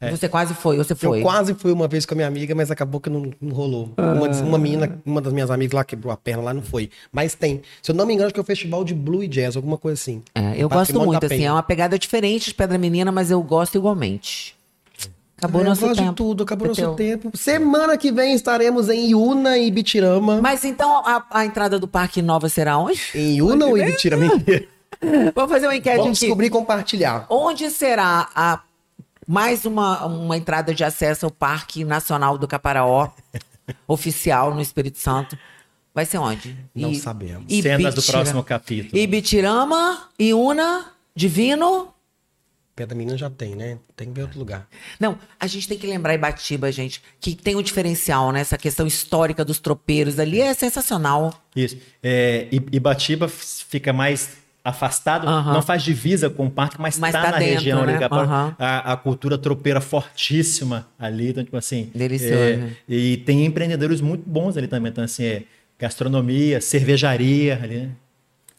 Você 0.00 0.28
quase 0.28 0.54
foi, 0.54 0.76
você 0.76 0.94
foi? 0.94 1.18
Eu 1.18 1.22
quase 1.22 1.54
fui 1.54 1.72
uma 1.72 1.88
vez 1.88 2.06
com 2.06 2.14
a 2.14 2.16
minha 2.16 2.28
amiga, 2.28 2.54
mas 2.54 2.70
acabou 2.70 3.00
que 3.00 3.10
não, 3.10 3.32
não 3.40 3.52
rolou. 3.52 3.92
Uma, 3.98 4.28
des- 4.28 4.40
uma 4.40 4.56
menina, 4.56 5.00
uma 5.04 5.20
das 5.20 5.32
minhas 5.32 5.50
amigas 5.50 5.72
lá 5.74 5.82
quebrou 5.82 6.12
a 6.12 6.16
perna 6.16 6.42
lá, 6.44 6.54
não 6.54 6.62
foi. 6.62 6.88
Mas 7.10 7.34
tem. 7.34 7.62
Se 7.82 7.90
eu 7.90 7.94
não 7.96 8.06
me 8.06 8.14
engano, 8.14 8.26
acho 8.26 8.34
que 8.34 8.38
é 8.38 8.42
o 8.42 8.46
festival 8.46 8.84
de 8.84 8.94
Blue 8.94 9.24
e 9.24 9.26
Jazz, 9.28 9.56
alguma 9.56 9.76
coisa 9.76 9.94
assim. 10.00 10.22
É, 10.34 10.54
eu 10.56 10.68
gosto 10.68 11.00
muito, 11.00 11.26
assim, 11.26 11.44
é 11.44 11.50
uma 11.50 11.62
pegada 11.64 11.98
diferente 11.98 12.46
de 12.46 12.54
Pedra 12.54 12.78
Menina, 12.78 13.10
mas 13.10 13.30
eu 13.30 13.42
gosto 13.42 13.76
igualmente. 13.76 14.54
Acabou 15.36 15.60
É, 15.60 15.64
eu 15.64 15.68
nosso 15.68 15.80
gosto 15.82 15.96
tempo. 15.98 16.10
de 16.10 16.16
tudo, 16.16 16.42
acabou 16.44 16.68
nosso 16.68 16.80
Teu. 16.80 16.94
tempo. 16.94 17.30
Semana 17.36 17.96
que 17.96 18.12
vem 18.12 18.34
estaremos 18.34 18.88
em 18.88 19.10
Iuna 19.10 19.58
e 19.58 19.70
Bitirama. 19.70 20.40
Mas 20.40 20.64
então 20.64 20.98
a, 21.04 21.24
a 21.30 21.44
entrada 21.44 21.78
do 21.78 21.88
Parque 21.88 22.22
Nova 22.22 22.48
será 22.48 22.78
onde? 22.78 23.00
Em 23.14 23.36
Iuna 23.38 23.66
ou 23.66 23.76
em 23.78 23.84
Bitirama? 23.86 24.26
Vamos 25.34 25.50
fazer 25.52 25.66
uma 25.66 25.76
enquete 25.76 25.96
Vamos 25.98 26.16
aqui. 26.18 26.20
descobrir 26.26 26.46
e 26.46 26.50
compartilhar. 26.50 27.26
Onde 27.30 27.70
será 27.70 28.28
a 28.34 28.60
mais 29.28 29.66
uma, 29.66 30.06
uma 30.06 30.36
entrada 30.38 30.74
de 30.74 30.82
acesso 30.82 31.26
ao 31.26 31.30
Parque 31.30 31.84
Nacional 31.84 32.38
do 32.38 32.48
Caparaó, 32.48 33.10
oficial 33.86 34.54
no 34.54 34.62
Espírito 34.62 34.96
Santo? 34.98 35.38
Vai 35.94 36.06
ser 36.06 36.16
onde? 36.18 36.56
Não 36.74 36.94
sabemos. 36.94 37.52
Cenas 37.52 37.94
do 37.94 38.02
próximo 38.02 38.42
capítulo. 38.42 38.96
Ibitirama, 39.00 40.08
Iuna, 40.18 40.86
Divino. 41.14 41.92
Pedra 42.74 42.96
Menina 42.96 43.18
já 43.18 43.28
tem, 43.28 43.56
né? 43.56 43.78
Tem 43.96 44.06
que 44.06 44.14
ver 44.14 44.22
outro 44.22 44.38
lugar. 44.38 44.68
Não, 45.00 45.18
a 45.40 45.46
gente 45.48 45.66
tem 45.66 45.76
que 45.76 45.86
lembrar 45.86 46.14
Ibatiba, 46.14 46.70
gente, 46.70 47.02
que 47.20 47.34
tem 47.34 47.56
um 47.56 47.62
diferencial, 47.62 48.30
né? 48.30 48.40
Essa 48.40 48.56
questão 48.56 48.86
histórica 48.86 49.44
dos 49.44 49.58
tropeiros 49.58 50.20
ali 50.20 50.40
é 50.40 50.54
sensacional. 50.54 51.34
Isso. 51.56 51.76
É, 52.00 52.46
I- 52.52 52.62
Ibatiba 52.70 53.26
fica 53.28 53.92
mais 53.92 54.36
afastado, 54.64 55.26
não 55.26 55.62
faz 55.62 55.82
divisa 55.82 56.28
com 56.28 56.46
o 56.46 56.50
parque, 56.50 56.80
mas, 56.80 56.98
Mas 56.98 57.12
tá, 57.12 57.22
na 57.22 57.38
dentro, 57.38 57.54
região 57.54 57.82
ali. 57.82 57.92
né? 57.92 57.98
Caparaó. 57.98 58.24
Aham. 58.24 58.56
A, 58.58 58.92
a 58.92 58.96
cultura 58.96 59.38
tropeira 59.38 59.80
fortíssima 59.80 60.86
ali, 60.98 61.30
então, 61.30 61.42
tipo 61.44 61.56
assim. 61.56 61.90
Delicioso, 61.94 62.34
é, 62.34 62.56
né? 62.56 62.72
E 62.88 63.16
tem 63.18 63.44
empreendedores 63.44 64.00
muito 64.00 64.28
bons 64.28 64.56
ali 64.56 64.66
também. 64.68 64.90
Então, 64.90 65.02
assim, 65.04 65.24
é 65.24 65.42
gastronomia, 65.78 66.60
cervejaria 66.60 67.58
ali, 67.62 67.76
né? 67.76 67.90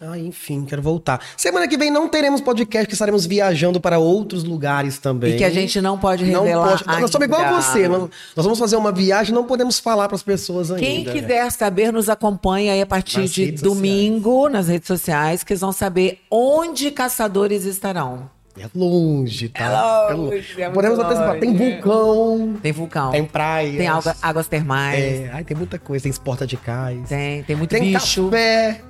Ah, 0.02 0.18
enfim, 0.18 0.64
quero 0.64 0.82
voltar. 0.82 1.20
Semana 1.36 1.68
que 1.68 1.78
vem 1.78 1.92
não 1.92 2.08
teremos 2.08 2.40
podcast, 2.40 2.88
que 2.88 2.94
estaremos 2.94 3.26
viajando 3.26 3.82
para 3.82 4.00
outros 4.00 4.46
lugares 4.46 4.98
também. 4.98 5.34
E 5.34 5.38
que 5.38 5.44
a 5.44 5.50
gente 5.50 5.82
não 5.82 5.98
pode 5.98 6.26
Não 6.26 6.44
revelar 6.44 6.70
pode. 6.86 7.02
Nós 7.02 7.12
somos 7.12 7.26
igual 7.28 7.42
a 7.42 7.62
você. 7.62 7.86
Nós, 7.86 8.10
vamos 8.38 8.58
fazer 8.58 8.78
uma 8.78 8.94
viagem 8.94 9.36
não 9.36 9.44
podemos 9.44 9.78
falar 9.78 10.08
para 10.08 10.16
as 10.16 10.24
pessoas 10.24 10.72
ainda. 10.72 10.86
Quem 10.86 11.04
quiser 11.04 11.52
saber, 11.52 11.92
nos 11.92 12.08
acompanha 12.08 12.72
aí 12.72 12.82
a 12.82 12.86
partir 12.86 13.20
Nas 13.20 13.32
de 13.32 13.52
domingo 13.52 14.48
nas 14.48 14.70
redes 14.70 14.88
sociais, 14.88 15.44
que 15.44 15.52
eles 15.52 15.60
vão 15.60 15.74
saber 15.74 16.20
onde 16.32 16.92
caçadores 16.92 17.66
estarão. 17.66 18.30
É 18.58 18.68
longe, 18.76 19.50
tá? 19.50 20.08
É 20.10 20.14
longe, 20.14 20.54
é 20.62 20.66
muito 20.66 20.74
podemos 20.76 21.00
antecipar. 21.00 21.40
Tem 21.40 21.56
vulcão, 21.56 22.56
Tem 22.62 22.72
vulcão, 22.72 23.12
tem 23.12 23.26
praia. 23.26 23.78
tem 23.78 23.88
água- 23.88 24.16
águas 24.22 24.48
termais, 24.48 25.02
É, 25.02 25.30
ai, 25.34 25.44
tem 25.44 25.56
muita 25.56 25.78
coisa. 25.78 26.04
Tem 26.04 26.10
esporta 26.10 26.46
de 26.48 26.56
cais. 26.58 27.08
tem, 27.10 27.44
tem 27.44 27.56
muito 27.56 27.70
Tem 27.70 27.82
bicho, 27.94 28.26
café. 28.26 28.82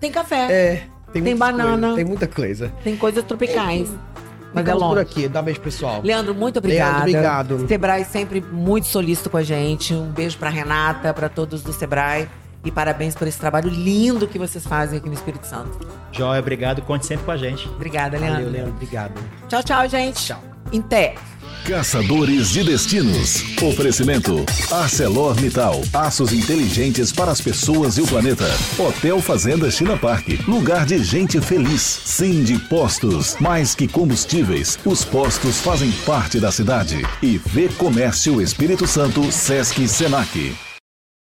Tem 0.00 0.10
café, 0.10 0.50
É. 0.50 0.82
Tem, 1.12 1.22
Tem 1.24 1.36
banana. 1.36 1.66
coisas, 1.72 1.94
Tem 1.96 2.04
muita 2.04 2.26
coisa. 2.28 2.72
tem 2.84 2.96
coisas 2.96 3.24
tropicais. 3.24 3.90
Mas 4.54 4.64
é 4.64 4.66
Ficamos 4.66 4.82
por 4.82 4.88
longe. 4.96 5.00
aqui. 5.00 5.28
Dá 5.28 5.40
um 5.40 5.44
beijo, 5.44 5.60
pessoal. 5.60 6.00
Leandro, 6.04 6.34
muito 6.34 6.58
obrigada. 6.58 7.04
Leandro, 7.04 7.10
obrigado. 7.56 7.68
Sebrae 7.68 8.04
sempre 8.04 8.40
muito 8.40 8.86
solícito 8.86 9.28
com 9.28 9.36
a 9.36 9.42
gente. 9.42 9.92
Um 9.92 10.10
beijo 10.10 10.38
pra 10.38 10.48
Renata, 10.50 11.12
pra 11.12 11.28
todos 11.28 11.62
do 11.62 11.72
Sebrae. 11.72 12.28
E 12.64 12.70
parabéns 12.70 13.14
por 13.14 13.26
esse 13.26 13.38
trabalho 13.38 13.68
lindo 13.70 14.26
que 14.28 14.38
vocês 14.38 14.64
fazem 14.66 14.98
aqui 14.98 15.08
no 15.08 15.14
Espírito 15.14 15.46
Santo. 15.46 15.78
Joia, 16.12 16.38
obrigado. 16.40 16.82
Conte 16.82 17.06
sempre 17.06 17.24
com 17.24 17.30
a 17.32 17.36
gente. 17.36 17.68
Obrigada, 17.68 18.16
Leandro. 18.18 18.36
Valeu, 18.36 18.50
Leandro. 18.52 18.72
Obrigado. 18.74 19.12
Tchau, 19.48 19.62
tchau, 19.62 19.88
gente. 19.88 20.26
Tchau. 20.26 20.40
Em 20.72 20.80
té. 20.82 21.14
Caçadores 21.64 22.50
de 22.50 22.64
Destinos. 22.64 23.44
Oferecimento. 23.62 24.44
ArcelorMittal. 24.70 25.82
Aços 25.92 26.32
inteligentes 26.32 27.12
para 27.12 27.30
as 27.30 27.40
pessoas 27.40 27.96
e 27.98 28.00
o 28.00 28.06
planeta. 28.06 28.46
Hotel 28.78 29.20
Fazenda 29.20 29.70
China 29.70 29.96
Park. 29.96 30.28
Lugar 30.48 30.86
de 30.86 31.02
gente 31.04 31.40
feliz. 31.40 32.00
Sim 32.04 32.42
de 32.42 32.58
Postos. 32.58 33.36
Mais 33.40 33.74
que 33.74 33.86
combustíveis, 33.86 34.78
os 34.84 35.04
postos 35.04 35.58
fazem 35.60 35.92
parte 36.04 36.40
da 36.40 36.50
cidade. 36.50 37.06
E 37.22 37.38
V 37.38 37.68
Comércio 37.76 38.40
Espírito 38.40 38.86
Santo, 38.86 39.30
Sesc 39.30 39.86
Senac. 39.86 40.69